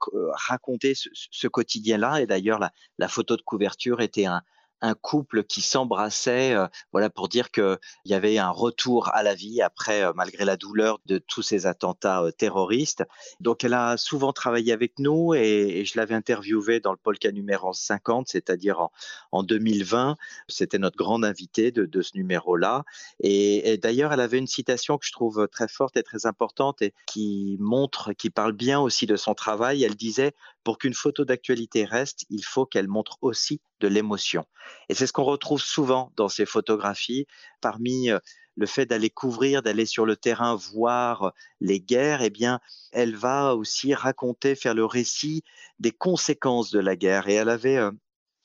[0.48, 2.20] raconter ce, quotidien-là.
[2.20, 2.60] Et d'ailleurs,
[2.98, 4.42] la, photo de couverture était un,
[4.84, 9.34] un couple qui s'embrassait, euh, voilà pour dire qu'il y avait un retour à la
[9.34, 13.02] vie après, euh, malgré la douleur de tous ces attentats euh, terroristes.
[13.40, 17.72] Donc elle a souvent travaillé avec nous et, je l'avais interviewée dans le Polka numéro
[17.72, 18.88] 50, c'est-à-dire
[19.32, 20.16] en, 2020.
[20.48, 22.84] C'était notre grande invitée de, ce numéro-là.
[23.20, 26.94] Et, d'ailleurs, elle avait une citation que je trouve très forte et très importante et
[27.06, 29.82] qui montre, qui parle bien aussi de son travail.
[29.84, 30.34] Elle disait
[30.64, 34.44] pour qu'une photo d'actualité reste, il faut qu'elle montre aussi de l'émotion.
[34.88, 37.26] Et c'est ce qu'on retrouve souvent dans ces photographies,
[37.60, 38.18] parmi euh,
[38.56, 42.60] le fait d'aller couvrir, d'aller sur le terrain voir les guerres, eh bien,
[42.92, 45.42] elle va aussi raconter, faire le récit
[45.78, 47.28] des conséquences de la guerre.
[47.28, 47.90] Et elle avait euh,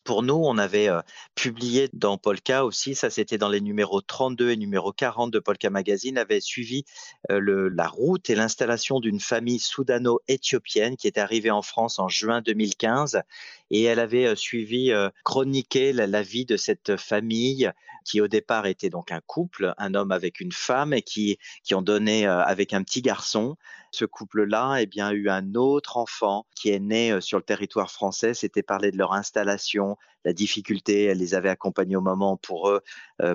[0.03, 0.89] pour nous, on avait
[1.35, 5.69] publié dans Polka aussi, ça c'était dans les numéros 32 et numéro 40 de Polka
[5.69, 6.83] Magazine, avait suivi
[7.29, 13.21] la route et l'installation d'une famille soudano-éthiopienne qui était arrivée en France en juin 2015
[13.71, 14.91] et elle avait suivi,
[15.23, 17.71] chroniqué la, vie de cette famille
[18.09, 21.75] qui au départ était donc un couple, un homme avec une femme et qui, qui
[21.75, 23.55] ont donné avec un petit garçon.
[23.91, 27.91] Ce couple-là eh bien, a eu un autre enfant qui est né sur le territoire
[27.91, 28.33] français.
[28.33, 29.95] C'était parler de leur installation,
[30.25, 31.05] la difficulté.
[31.05, 32.81] Elle les avait accompagnés au moment pour eux,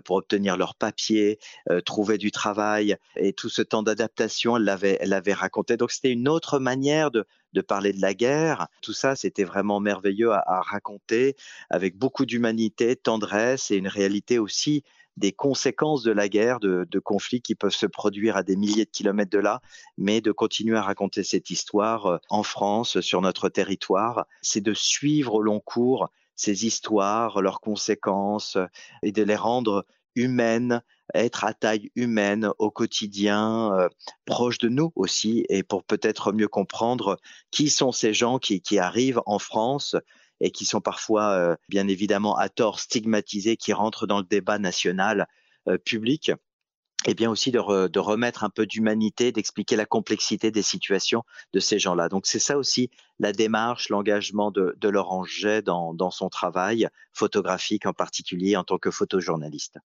[0.04, 1.38] pour obtenir leurs papiers,
[1.84, 2.96] trouver du travail.
[3.16, 5.76] Et tout ce temps d'adaptation, elle elle l'avait raconté.
[5.76, 8.68] Donc c'était une autre manière de, de parler de la guerre.
[8.82, 11.36] Tout ça, c'était vraiment merveilleux à, raconter
[11.70, 14.82] avec beaucoup d'humanité, tendresse et une réalité aussi
[15.16, 18.90] des conséquences de la guerre, de, conflits qui peuvent se produire à des milliers de
[18.90, 19.60] kilomètres de là,
[19.96, 24.74] mais de continuer à raconter cette histoire euh, en France, sur notre territoire, c'est de
[24.74, 28.58] suivre au long cours ces histoires, leurs conséquences,
[29.04, 29.86] et de les rendre
[30.16, 30.82] humaines,
[31.12, 33.88] être à taille humaine au quotidien, euh,
[34.24, 37.18] proche de nous aussi, et pour peut-être mieux comprendre
[37.50, 39.96] qui sont ces gens qui arrivent en France
[40.40, 44.58] et qui sont parfois, euh, bien évidemment, à tort stigmatisés, qui rentrent dans le débat
[44.58, 45.26] national
[45.68, 46.32] euh, public.
[47.06, 51.78] et bien aussi de, remettre un peu d'humanité, d'expliquer la complexité des situations de ces
[51.78, 52.08] gens-là.
[52.08, 57.92] Donc c'est ça aussi la démarche, l'engagement de, Laurent Jet dans, son travail photographique en
[57.92, 59.78] particulier en tant que photojournaliste.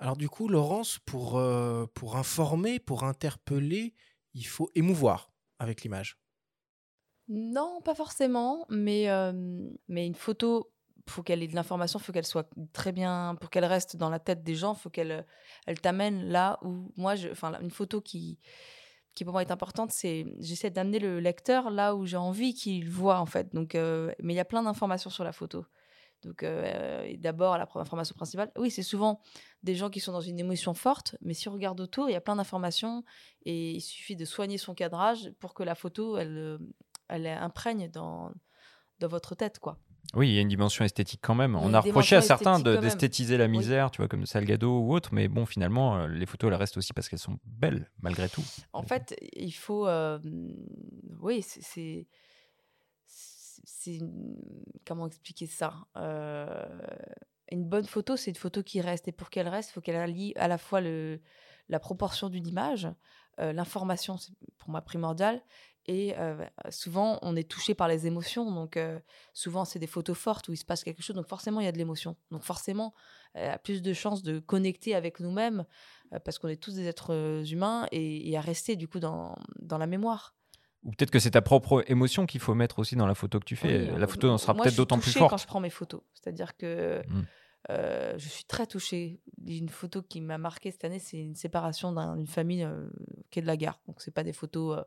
[0.00, 3.94] Alors du coup, Laurence, pour, euh, pour informer, pour interpeller,
[4.32, 6.18] il faut émouvoir avec l'image.
[7.28, 9.32] Non, pas forcément, mais, euh,
[9.88, 10.72] mais une photo
[11.08, 14.18] faut qu'elle ait de l'information, faut qu'elle soit très bien, pour qu'elle reste dans la
[14.20, 15.26] tête des gens, faut qu'elle
[15.66, 18.38] elle t'amène là où moi, enfin, une photo qui
[19.14, 22.88] qui pour moi est importante, c'est j'essaie d'amener le lecteur là où j'ai envie qu'il
[22.88, 23.52] voit en fait.
[23.54, 25.64] Donc, euh, mais il y a plein d'informations sur la photo.
[26.22, 29.20] Donc, euh, d'abord, la information principale, oui, c'est souvent
[29.62, 32.16] des gens qui sont dans une émotion forte, mais si on regarde autour, il y
[32.16, 33.04] a plein d'informations
[33.44, 36.58] et il suffit de soigner son cadrage pour que la photo, elle,
[37.08, 38.32] elle imprègne dans,
[38.98, 39.78] dans votre tête, quoi.
[40.14, 41.54] Oui, il y a une dimension esthétique quand même.
[41.54, 45.28] On a reproché à certains d'esthétiser la misère, tu vois, comme Salgado ou autre, mais
[45.28, 48.42] bon, finalement, euh, les photos, elles restent aussi parce qu'elles sont belles, malgré tout.
[48.72, 49.86] En fait, il faut.
[49.86, 50.18] Euh,
[51.20, 52.08] oui, c'est.
[54.86, 56.80] Comment expliquer ça euh,
[57.50, 59.08] Une bonne photo, c'est une photo qui reste.
[59.08, 62.88] Et pour qu'elle reste, il faut qu'elle allie à la fois la proportion d'une image,
[63.38, 65.42] l'information, c'est pour moi primordial,
[65.86, 66.14] et
[66.68, 68.50] souvent, on est touché par les émotions.
[68.52, 68.78] Donc,
[69.32, 71.16] souvent, c'est des photos fortes où il se passe quelque chose.
[71.16, 72.16] Donc, forcément, il y a de l'émotion.
[72.30, 72.94] Donc, forcément,
[73.34, 75.64] y a plus de chances de connecter avec nous-mêmes
[76.24, 79.86] parce qu'on est tous des êtres humains et, à rester, du coup, dans, dans la
[79.86, 80.36] mémoire.
[80.84, 83.44] Ou peut-être que c'est ta propre émotion qu'il faut mettre aussi dans la photo que
[83.44, 83.86] tu fais.
[83.98, 85.30] la photo en sera peut-être d'autant plus forte.
[85.30, 86.00] quand je prends mes photos.
[86.14, 88.18] C'est-à-dire que mmh.
[88.18, 89.20] je suis très touchée.
[89.46, 92.66] Une photo qui m'a marqué cette année, c'est une séparation d'une famille
[93.30, 93.80] qui est de la gare.
[93.86, 94.82] Donc, c'est pas des photos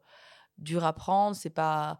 [0.58, 2.00] dur à prendre, c'est pas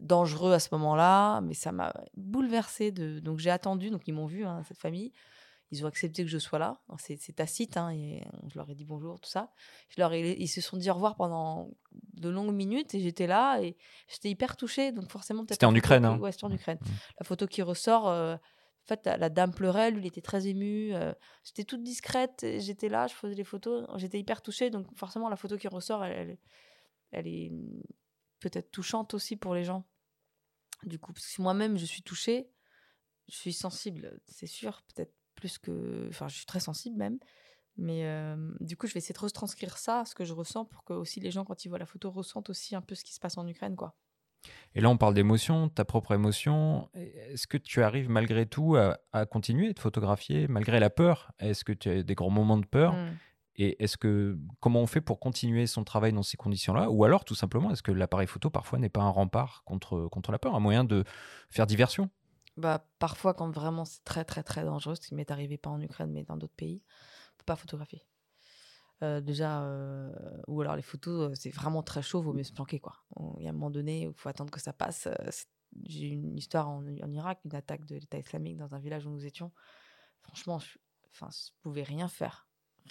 [0.00, 2.90] dangereux à ce moment-là, mais ça m'a bouleversée.
[2.90, 3.20] De...
[3.20, 5.12] Donc j'ai attendu, donc ils m'ont vu, hein, cette famille.
[5.72, 6.82] Ils ont accepté que je sois là.
[6.98, 9.50] C'est tacite, hein, et je leur ai dit bonjour, tout ça.
[9.88, 11.70] Je leur ils se sont dit au revoir pendant
[12.12, 14.92] de longues minutes et j'étais là et j'étais hyper touchée.
[14.92, 16.04] Donc forcément, C'était en Ukraine.
[16.04, 16.18] Hein.
[16.18, 16.78] Ouais, c'était en Ukraine.
[16.78, 16.90] Mmh.
[17.20, 20.94] La photo qui ressort, euh, en fait, la, dame pleurait, lui, il était très ému.
[20.94, 23.88] Euh, j'étais toute discrète, j'étais là, je faisais les photos.
[23.96, 26.36] J'étais hyper touchée, donc forcément, la photo qui ressort, elle,
[27.12, 27.50] elle est
[28.40, 29.86] peut-être touchante aussi pour les gens.
[30.82, 32.50] Du coup, parce que moi-même, je suis touchée,
[33.28, 36.06] je suis sensible, c'est sûr, peut-être plus que.
[36.08, 37.18] Enfin, je suis très sensible même.
[37.76, 38.04] Mais
[38.60, 41.20] du coup, je vais essayer de retranscrire ça, ce que je ressens, pour que aussi
[41.20, 43.38] les gens, quand ils voient la photo, ressentent aussi un peu ce qui se passe
[43.38, 43.96] en Ukraine, quoi.
[44.74, 46.90] Et là, on parle d'émotion, ta propre émotion.
[46.94, 51.32] Est-ce que tu arrives malgré tout à, continuer de photographier, malgré la peur?
[51.38, 52.94] Est-ce que tu as des grands moments de peur?
[52.94, 53.10] Mmh.
[53.56, 56.90] Et est-ce que comment on fait pour continuer son travail dans ces conditions-là?
[56.90, 60.32] Ou alors, tout simplement, est-ce que l'appareil photo parfois n'est pas un rempart contre, contre
[60.32, 61.04] la peur, un moyen de
[61.50, 62.10] faire diversion?
[62.56, 65.80] Bah, Parfois, quand vraiment c'est très très très dangereux, ce qui m'est arrivé pas en
[65.80, 66.82] Ukraine mais dans d'autres pays,
[67.34, 68.04] on peut pas photographier.
[69.02, 70.12] Euh, déjà, euh,
[70.46, 72.80] ou alors les photos, euh, c'est vraiment très chaud, vaut mieux se planquer.
[73.38, 75.08] Il y a un moment donné il faut attendre que ça passe.
[75.84, 79.26] J'ai une histoire en, Irak, une attaque de l'État islamique dans un village où nous
[79.26, 79.52] étions.
[80.20, 80.78] Franchement, je,
[81.10, 82.46] enfin, je pouvais rien faire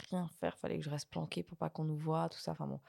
[0.10, 0.58] rien faire.
[0.58, 2.52] Fallait que je reste planqué pour pas qu'on nous voit, tout ça.
[2.52, 2.80] Enfin bon,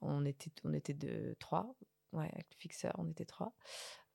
[0.00, 1.74] on était, on était de trois.
[2.12, 3.52] Ouais, avec le fixeur, on était trois.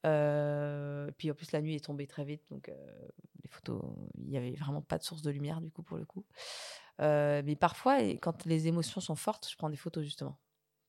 [0.05, 3.07] Euh, puis en plus, la nuit est tombée très vite, donc euh,
[3.43, 3.81] les photos,
[4.17, 6.25] il y avait vraiment pas de source de lumière du coup pour le coup.
[7.01, 10.39] Euh, mais parfois, quand les émotions sont fortes, je prends des photos justement.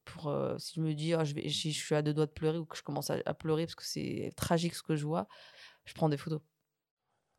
[0.04, 2.76] Pour si je me dis, oh, je, suis à deux doigts de pleurer ou que
[2.76, 5.28] je commence à pleurer parce que c'est tragique ce que je vois,
[5.84, 6.40] je prends des photos.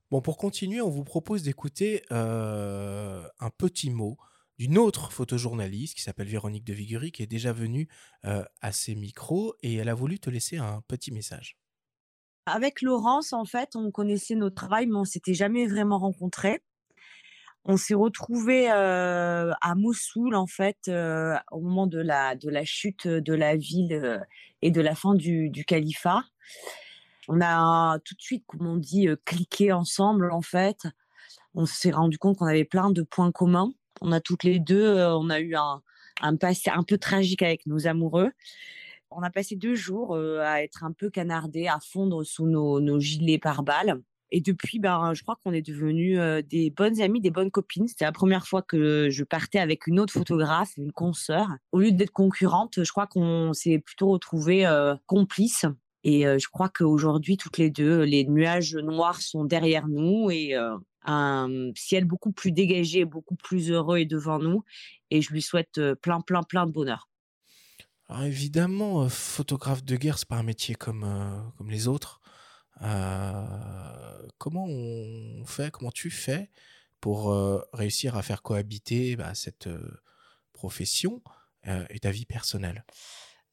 [0.10, 4.18] Bon, pour continuer, on vous propose d'écouter un petit mot
[4.58, 7.90] d'une autre photojournaliste qui s'appelle Véronique de Viguerie, qui est déjà venue
[8.22, 11.58] à ses micros et elle a voulu te laisser un petit message.
[12.46, 16.62] Avec Laurence, en fait, on connaissait notre travail, mais on s'était jamais vraiment rencontrés.
[17.66, 20.90] On s'est retrouvés euh, à Mossoul, en fait,
[21.52, 24.22] au moment de la, de la chute de la ville
[24.62, 26.24] et de la fin du, du califat.
[27.30, 30.88] On a tout de suite, comme on dit, cliqué ensemble, en fait.
[31.56, 33.72] On s'est rendu compte qu'on avait plein de points communs.
[34.02, 35.82] On a toutes les deux, on a eu un,
[36.22, 38.32] un passé un peu tragique avec nos amoureux.
[39.16, 43.40] On a passé deux jours à être un peu canardés, à fondre sous nos, gilets
[43.40, 44.02] par balles.
[44.32, 47.88] Et depuis, ben, je crois qu'on est devenus des bonnes amies, des bonnes copines.
[47.88, 51.48] C'était la première fois que je partais avec une autre photographe, une consoeur.
[51.72, 54.68] Au lieu d'être concurrente, je crois qu'on s'est plutôt retrouvés
[55.06, 55.68] complices.
[56.04, 60.56] Et je crois qu'aujourd'hui, toutes les deux, les nuages noirs sont derrière nous et
[61.06, 64.64] un ciel beaucoup plus dégagé, beaucoup plus heureux est devant nous.
[65.12, 67.08] Et je lui souhaite plein, plein, plein de bonheur.
[68.14, 72.22] Alors évidemment, photographe de guerre, c'est pas un métier comme, comme les autres.
[74.38, 76.52] comment on fait, comment tu fais
[77.02, 77.36] pour
[77.74, 79.68] réussir à faire cohabiter bah, cette
[80.54, 81.24] profession
[81.90, 82.86] et ta vie personnelle?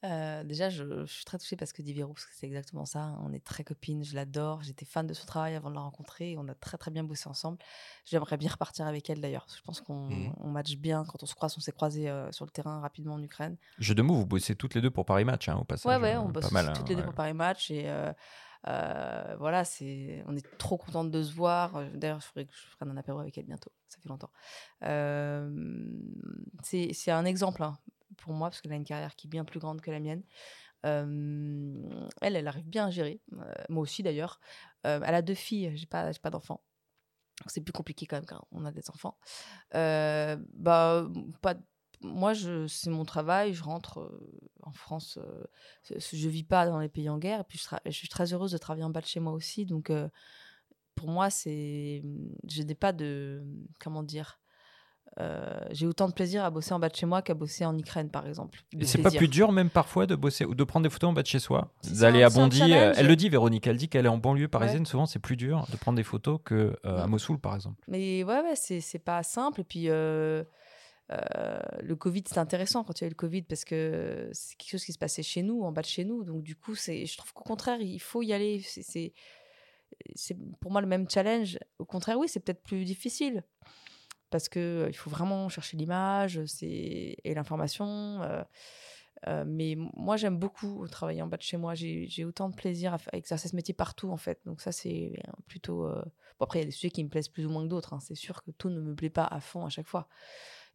[0.03, 3.16] Déjà, je, suis très touchée parce que Diviero, parce que c'est exactement ça.
[3.24, 4.62] On est très copines, je l'adore.
[4.62, 6.36] J'étais fan de son travail avant de la rencontrer.
[6.38, 7.59] On a très très bien bossé ensemble.
[8.05, 9.46] J'aimerais bien repartir avec elle d'ailleurs.
[9.55, 10.51] Je pense qu'on mmh.
[10.51, 11.55] match bien quand on se croise.
[11.57, 13.57] On s'est croisés sur le terrain rapidement en Ukraine.
[13.78, 15.90] Jeu de mots, vous bossez toutes les deux pour Paris Match hein, au passage.
[15.90, 17.90] Ouais, ouais, on bosse mal, toutes les deux pour Paris Match et.
[18.64, 21.82] voilà, c'est, on est trop contente de se voir.
[21.94, 23.72] D'ailleurs, je ferai que je prenne un apéro avec elle bientôt.
[23.88, 24.30] Ça fait longtemps.
[26.62, 27.62] c'est, c'est un exemple.
[27.62, 27.76] Hein
[28.19, 30.23] pour moi, parce qu'elle a une carrière qui est bien plus grande que la mienne.
[30.83, 33.21] elle, elle arrive bien à gérer.
[33.69, 34.41] moi aussi, d'ailleurs.
[34.85, 36.63] elle a deux filles, j'ai pas, pas d'enfants.
[37.47, 39.17] C'est plus compliqué quand même quand on a des enfants.
[39.73, 41.09] bah,
[42.03, 43.53] moi, c'est mon travail.
[43.55, 44.11] Je rentre
[44.63, 45.19] en France.
[45.85, 47.41] je vis pas dans les pays en guerre.
[47.41, 49.67] Et puis, je, je, suis très heureuse de travailler en bas de chez moi aussi.
[49.67, 49.91] Donc,
[51.01, 52.03] pour moi, c'est,
[52.49, 53.43] je n'ai pas de,
[53.79, 54.39] comment dire,
[55.19, 57.77] euh, j'ai autant de plaisir à bosser en bas de chez moi qu'à bosser en
[57.77, 58.61] Ukraine, par exemple.
[58.79, 61.13] Et c'est pas plus dur, même parfois, de bosser ou de prendre des photos en
[61.13, 62.73] bas de chez soi D'aller à Bondy.
[62.73, 64.87] Euh, elle le dit, Véronique, elle dit qu'elle est en banlieue parisienne.
[64.87, 67.83] Souvent, c'est plus dur de prendre des photos qu'à euh, Mossoul, par exemple.
[67.89, 69.61] Mais ouais, ouais c'est pas simple.
[69.61, 69.87] Et puis.
[69.87, 70.47] le
[71.97, 74.85] Covid, c'est intéressant quand il y a eu le Covid parce que c'est quelque chose
[74.85, 76.23] qui se passait chez nous, en bas de chez nous.
[76.23, 78.63] Donc, du coup, je trouve qu'au contraire, il faut y aller.
[80.15, 81.59] C'est pour moi le même challenge.
[81.81, 83.43] Au contraire, oui, c'est peut-être plus difficile
[84.31, 88.20] parce que il faut vraiment chercher l'image et l'information.
[89.26, 91.74] mais moi, j'aime beaucoup travailler en bas de chez moi.
[91.74, 94.41] J'ai autant de plaisir à, exercer ce métier partout, en fait.
[94.47, 95.89] Donc ça, c'est plutôt...
[96.39, 97.93] Bon, après, il y a des sujets qui me plaisent plus ou moins que d'autres.
[97.93, 98.01] Hein.
[98.01, 100.09] C'est sûr que tout ne me plaît pas à fond à chaque fois.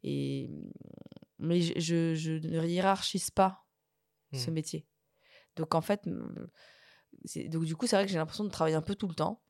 [0.02, 0.50] Et...
[1.38, 3.66] Mais je, je, ne hiérarchise pas
[4.32, 4.54] ce mmh.
[4.54, 4.86] métier.
[5.56, 6.08] Donc en fait,
[7.48, 9.42] donc, du coup, c'est vrai que j'ai l'impression de travailler un peu tout le temps.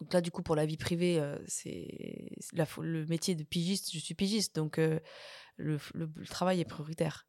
[0.00, 2.30] Donc là, du coup, pour la vie privée, euh, c'est
[2.78, 3.90] le métier de pigiste.
[3.92, 5.00] Je suis pigiste, donc euh,
[5.56, 5.78] le,
[6.28, 7.26] travail est prioritaire.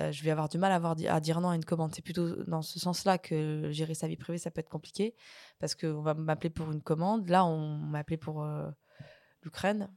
[0.00, 1.94] Euh, je vais avoir du mal à, à dire non à une commande.
[1.94, 5.14] C'est plutôt dans ce sens-là que gérer sa vie privée, ça peut être compliqué
[5.58, 7.28] parce qu'on va m'appeler pour une commande.
[7.28, 8.46] Là, on m'a appelé pour
[9.42, 9.90] l'Ukraine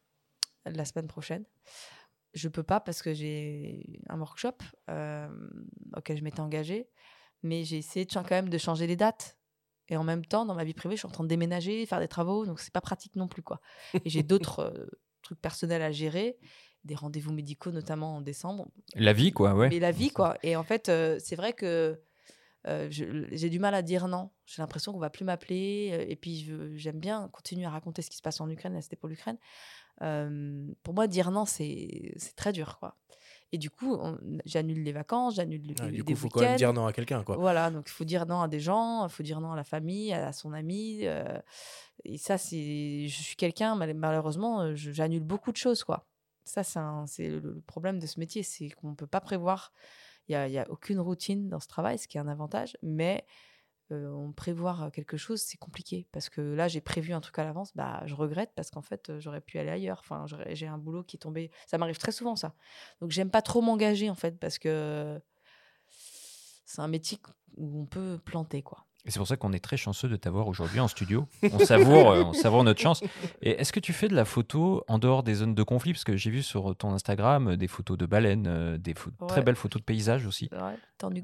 [0.66, 1.45] la semaine prochaine.
[2.34, 4.58] Je peux pas parce que j'ai un workshop
[5.95, 6.89] auquel je m'étais engagée,
[7.43, 9.38] mais j'ai essayé quand même de changer les dates
[9.92, 12.00] et en même temps, dans ma vie privée, je suis en train de déménager, faire
[12.00, 13.60] des travaux, donc c'est pas pratique non plus, quoi.
[14.06, 14.86] Et j'ai d'autres euh,
[15.22, 16.38] trucs personnels à gérer,
[16.86, 18.70] des rendez-vous médicaux, notamment en décembre.
[18.96, 19.68] La vie, quoi, ouais.
[19.70, 20.38] Mais la vie, quoi.
[20.44, 22.02] Et en fait, euh, c'est vrai que
[22.68, 24.30] euh, j'ai du mal à dire non.
[24.46, 26.06] J'ai l'impression qu'on va plus m'appeler.
[26.08, 28.74] et puis, j'aime bien continuer à raconter ce qui se passe en Ukraine.
[28.74, 29.38] Là, c'était pour l'Ukraine.
[30.00, 32.98] pour moi, dire non, c'est très dur, quoi.
[33.54, 33.99] Et du coup,
[34.45, 37.24] j'annule les vacances, j'annule les, Du coup, il faut quand même dire non à quelqu'un,
[37.24, 37.36] quoi.
[37.36, 39.66] Voilà, donc il faut dire non à des gens, il faut dire non à la
[39.66, 41.02] famille, à son ami.
[41.04, 41.38] Euh,
[42.06, 46.06] et ça, c'est, je suis quelqu'un, malheureusement, euh, j'annule beaucoup de choses, quoi.
[46.45, 49.74] Ça, c'est le problème de ce métier, c'est qu'on ne peut pas prévoir.
[50.28, 53.26] Il n'y a, a, aucune routine dans ce travail, ce qui est un avantage, mais
[53.92, 56.08] on prévoir quelque chose, c'est compliqué.
[56.12, 59.12] Parce que là, j'ai prévu un truc à l'avance, bah, je regrette parce qu'en fait,
[59.20, 60.02] j'aurais pu aller ailleurs.
[60.04, 61.52] Enfin, j'ai un boulot qui est tombé.
[61.68, 62.54] Ça m'arrive très souvent, ça.
[63.02, 65.22] Donc, j'aime pas trop m'engager, en fait, parce que
[66.66, 67.20] c'est un métier
[67.58, 68.86] où on peut planter, quoi.
[69.04, 71.28] Et c'est pour ça qu'on est très chanceux de t'avoir aujourd'hui en studio.
[71.52, 73.02] On savoure, on savoure notre chance.
[73.42, 75.92] Et est-ce que tu fais de la photo en dehors des zones de conflit?
[75.94, 78.94] Parce que j'ai vu sur ton Instagram des photos de baleines, des
[79.28, 80.50] très belles photos de paysages aussi.
[80.52, 80.78] Ouais.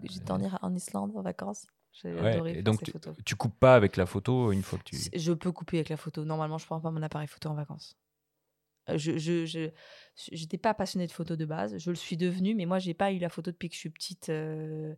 [0.10, 1.68] J'étais en, en Islande en vacances?
[1.94, 2.94] J'ai donc tu,
[3.26, 4.98] tu, coupes pas avec la photo une fois que tu.
[5.16, 6.26] Je peux couper avec la photo.
[6.26, 7.98] Normalement, je prends pas mon appareil photo en vacances.
[8.90, 9.70] Euh, je je
[10.16, 11.78] j'étais pas passionnée de photo de base.
[11.78, 13.90] Je le suis devenue, mais moi j'ai pas eu la photo depuis que je suis
[13.90, 14.30] petite.
[14.30, 14.96] Euh,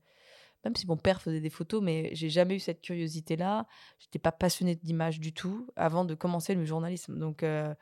[0.66, 3.66] même si mon père faisait des photos, mais j'ai jamais eu cette curiosité là.
[4.00, 7.18] J'étais pas passionnée d'image du tout avant de commencer le journalisme.
[7.18, 7.74] Donc euh,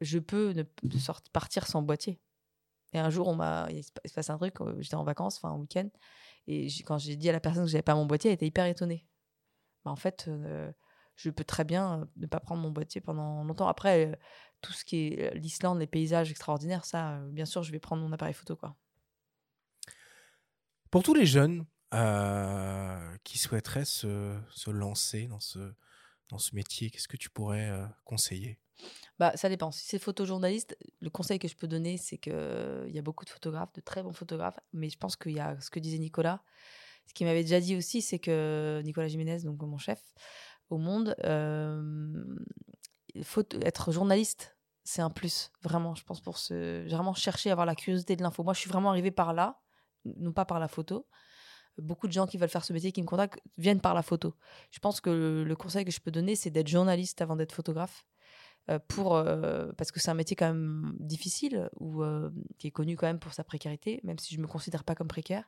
[0.00, 2.18] je peux ne, sortir, partir sans boîtier.
[2.92, 4.54] Et un jour, on m'a, il se passe un truc.
[4.78, 5.88] J'étais en vacances, enfin en week-end.
[6.46, 8.66] Et quand j'ai dit à la personne que j'avais pas mon boîtier, elle était hyper
[8.66, 9.06] étonnée.
[9.84, 10.70] Bah, en fait, euh,
[11.16, 13.68] je peux très bien euh, ne pas prendre mon boîtier pendant longtemps.
[13.68, 14.16] Après, euh,
[14.60, 18.12] tout ce qui est l'Islande, les paysages extraordinaires, ça, bien sûr, je vais prendre mon
[18.12, 18.56] appareil photo.
[18.56, 18.76] Quoi.
[20.90, 21.64] Pour tous les jeunes
[23.24, 25.72] qui souhaiteraient se, se, lancer dans ce,
[26.28, 27.72] dans ce métier, qu'est-ce que tu pourrais
[28.04, 28.58] conseiller?
[29.18, 29.70] Bah, ça dépend.
[29.70, 33.30] Si c'est photojournaliste, le conseil que je peux donner, c'est qu'il y a beaucoup de
[33.30, 36.42] photographes, de très bons photographes, mais je pense qu'il y a ce que disait Nicolas.
[37.06, 40.02] Ce qu'il m'avait déjà dit aussi, c'est que Nicolas Jiménez, donc mon chef
[40.68, 41.14] au Monde,
[43.22, 47.66] faut être journaliste, c'est un plus, vraiment, je pense, pour se, vraiment chercher à avoir
[47.66, 48.42] la curiosité de l'info.
[48.44, 49.60] Moi, je suis vraiment arrivée par là,
[50.04, 51.06] non pas par la photo.
[51.78, 54.34] Beaucoup de gens qui veulent faire ce métier, qui me contactent, viennent par la photo.
[54.70, 58.06] Je pense que le conseil que je peux donner, c'est d'être journaliste avant d'être photographe
[58.88, 59.22] pour,
[59.76, 62.02] parce que c'est un métier quand même difficile, ou
[62.58, 64.94] qui est connu quand même pour sa précarité, même si je ne me considère pas
[64.94, 65.44] comme précaire.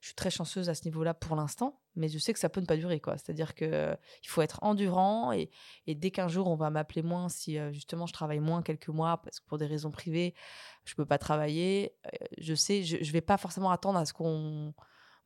[0.00, 2.60] Je suis très chanceuse à ce niveau-là pour l'instant, mais je sais que ça peut
[2.60, 3.00] ne pas durer.
[3.04, 3.96] C'est-à-dire qu'il
[4.26, 5.50] faut être endurant, et,
[5.86, 9.22] et dès qu'un jour on va m'appeler moins, si justement je travaille moins quelques mois,
[9.22, 10.34] parce que pour des raisons privées,
[10.84, 11.94] je ne peux pas travailler,
[12.38, 14.74] je sais, je ne vais pas forcément attendre à ce qu'on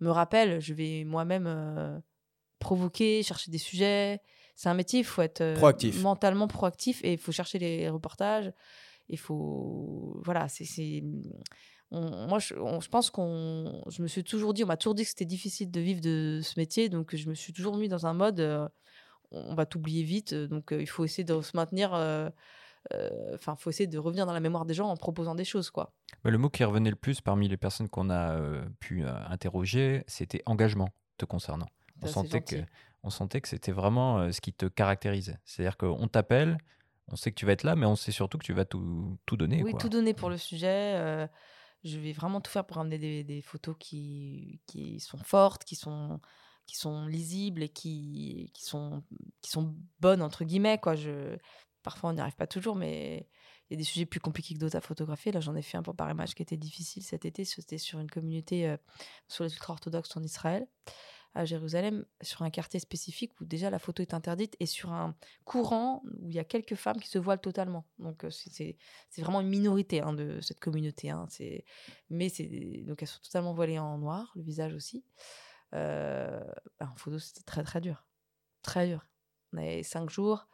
[0.01, 2.03] me rappelle, je vais moi-même
[2.59, 4.21] provoquer, chercher des sujets.
[4.55, 8.53] C'est un métier, il faut être euh, mentalement proactif et il faut chercher les reportages.
[9.09, 10.21] Il faut.
[10.25, 11.03] Voilà, c'est.
[11.91, 13.83] moi, je, je pense qu'on.
[13.89, 16.41] Je me suis toujours dit, on m'a toujours dit que c'était difficile de vivre de
[16.43, 18.41] ce métier, donc je me suis toujours mis dans un mode.
[18.41, 18.67] Euh,
[19.33, 21.91] on va t'oublier vite, donc euh, il faut essayer de se maintenir.
[23.35, 25.71] Enfin, il faut essayer de revenir dans la mémoire des gens en proposant des choses,
[25.71, 25.93] quoi.
[26.25, 28.39] Le mot qui revenait le plus parmi les personnes qu'on a
[28.81, 31.67] pu interroger, c'était engagement te concernant.
[32.03, 32.57] On sentait, que,
[33.03, 35.39] on sentait que c'était vraiment ce qui te caractérisait.
[35.45, 36.59] C'est-à-dire qu'on t'appelle,
[37.09, 39.19] on sait que tu vas être là, mais on sait surtout que tu vas tout,
[39.27, 39.63] tout donner.
[39.63, 41.29] Oui, tout donner pour le sujet.
[41.85, 45.77] je vais vraiment tout faire pour amener des, des, photos qui, qui sont fortes, qui
[45.77, 46.21] sont,
[46.67, 49.03] qui sont lisibles et qui, qui, sont,
[49.41, 50.79] qui sont bonnes, entre guillemets.
[50.79, 50.97] Quoi.
[50.97, 51.37] Je,
[51.87, 53.29] parfois, on n'y arrive pas toujours, mais
[53.71, 55.31] il y a des sujets plus compliqués que d'autres à photographier.
[55.31, 57.45] Là, j'en ai fait un pour Paris Match qui était difficile cet été.
[57.45, 58.75] C'était sur une communauté
[59.29, 60.67] sur les ultra-orthodoxes en Israël
[61.37, 65.15] à Jérusalem sur un quartier spécifique où déjà la photo est interdite et sur un
[65.45, 67.85] courant où il y a quelques femmes qui se voilent totalement.
[67.99, 68.77] Donc euh, c'est
[69.19, 71.11] vraiment une minorité hein, de cette communauté.
[71.11, 71.29] Hein.
[72.09, 72.33] Mais
[72.87, 75.05] donc elles sont totalement voilées en noir, le visage aussi.
[75.75, 76.41] Euh,
[76.81, 78.07] bah, en photo, c'était très très dur.
[78.63, 79.07] Très dur.
[79.53, 80.49] On avait cinq jours,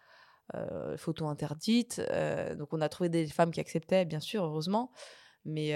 [0.54, 2.00] euh, photo interdite.
[2.10, 4.92] Euh, donc on a trouvé des femmes qui acceptaient, bien sûr, heureusement
[5.44, 5.74] mais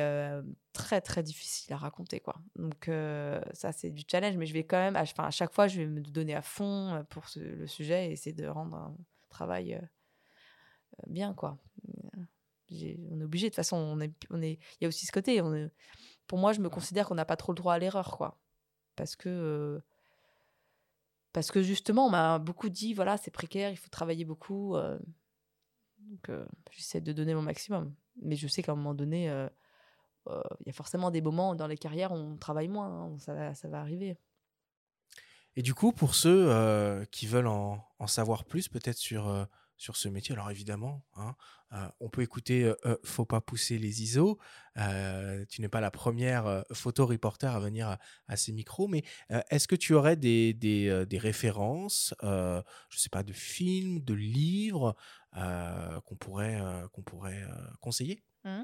[0.72, 2.37] très très difficile à raconter quoi.
[2.55, 2.89] Donc
[3.53, 5.89] ça c'est du challenge, mais je vais quand même, enfin à, chaque fois je vais
[5.89, 8.97] me donner à fond pour le sujet et essayer de rendre un
[9.29, 9.81] travail
[11.09, 11.59] bien quoi.
[12.70, 15.11] On est obligé de toute façon, on est, on est, il y a aussi ce
[15.11, 15.43] côté.
[15.43, 15.68] On
[16.29, 18.39] pour moi, je me considère qu'on n'a pas trop le droit à l'erreur quoi,
[18.95, 19.83] parce que
[21.37, 24.74] parce que justement on m'a beaucoup dit voilà c'est précaire, il faut travailler beaucoup.
[25.99, 26.30] donc
[26.70, 29.49] j'essaie de donner mon maximum mais je sais qu'à un moment donné, euh,
[30.28, 32.89] euh, il y a forcément des moments dans les carrières où on travaille moins.
[32.89, 34.16] Hein, ça, va, ça va arriver.
[35.57, 39.47] Et du coup, pour ceux euh, qui veulent en, en savoir plus, peut-être sur,
[39.77, 41.35] sur ce métier, alors évidemment, hein,
[42.01, 42.72] on peut écouter
[43.05, 44.39] Faut pas pousser les ISO.
[44.77, 47.99] tu n'es pas la première photo-reporter à venir
[48.29, 49.05] à, ces micros, mais
[49.51, 52.62] est-ce que tu aurais des, références, je ne
[52.99, 54.97] sais pas, de films, de livres
[55.37, 58.22] euh, qu'on pourrait, euh, euh, conseiller?
[58.45, 58.62] Mmh.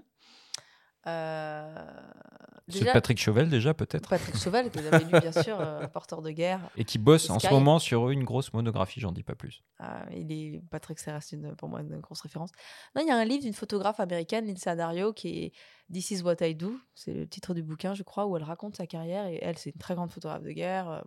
[1.04, 5.58] C'est Patrick Chauvel déjà peut-être Patrick Chauvel, que vous avez lu bien sûr,
[5.92, 6.60] porteur de guerre.
[6.76, 9.62] Et qui bosse en ce moment sur une grosse monographie, j'en dis pas plus.
[9.78, 11.12] Ah, il est Patrick c'est
[11.56, 12.50] pour moi une grosse référence.
[12.94, 15.52] Non, il y a un livre d'une photographe américaine, Lindsay Dario, qui est
[15.92, 16.78] This is what I do.
[16.94, 19.26] C'est le titre du bouquin, je crois, où elle raconte sa carrière.
[19.26, 21.04] Et elle, c'est une très grande photographe de guerre.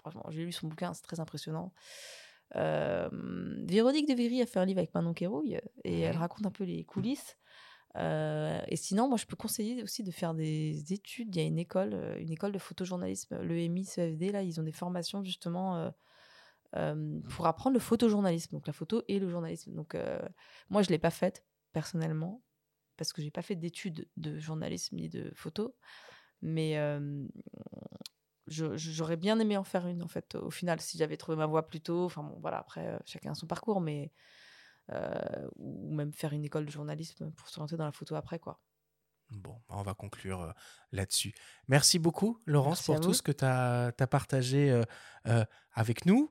[0.00, 1.72] Franchement, j'ai lu son bouquin, c'est très impressionnant.
[2.56, 3.08] Euh,
[3.64, 6.64] Véronique de Viry a fait un livre avec Manon Kérouille et elle raconte un peu
[6.64, 7.36] les coulisses.
[7.96, 11.34] Euh, et sinon, moi, je peux conseiller aussi de faire des études.
[11.34, 14.32] Il y a une école, euh, une école de photojournalisme, le MI CFD.
[14.32, 15.92] Là, ils ont des formations justement
[17.30, 19.72] pour apprendre le photojournalisme, donc la photo et le journalisme.
[19.74, 19.96] Donc,
[20.70, 22.42] moi, je l'ai pas faite personnellement
[22.96, 25.76] parce que j'ai pas fait d'études de journalisme ni de photo.
[26.42, 26.76] Mais
[28.46, 31.66] j'aurais bien aimé en faire une, en fait, au final, si j'avais trouvé ma voie
[31.66, 32.04] plus tôt.
[32.04, 34.12] Enfin, bon, voilà, après, euh, chacun son parcours, mais.
[34.92, 38.38] Euh, ou même faire une école de journalisme pour se lancer dans la photo après,
[38.38, 38.60] quoi.
[39.30, 40.52] Bon, on va conclure euh,
[40.92, 41.32] là-dessus.
[41.68, 44.82] Merci beaucoup, Laurence, pour tout ce que tu as, partagé
[45.72, 46.30] avec nous.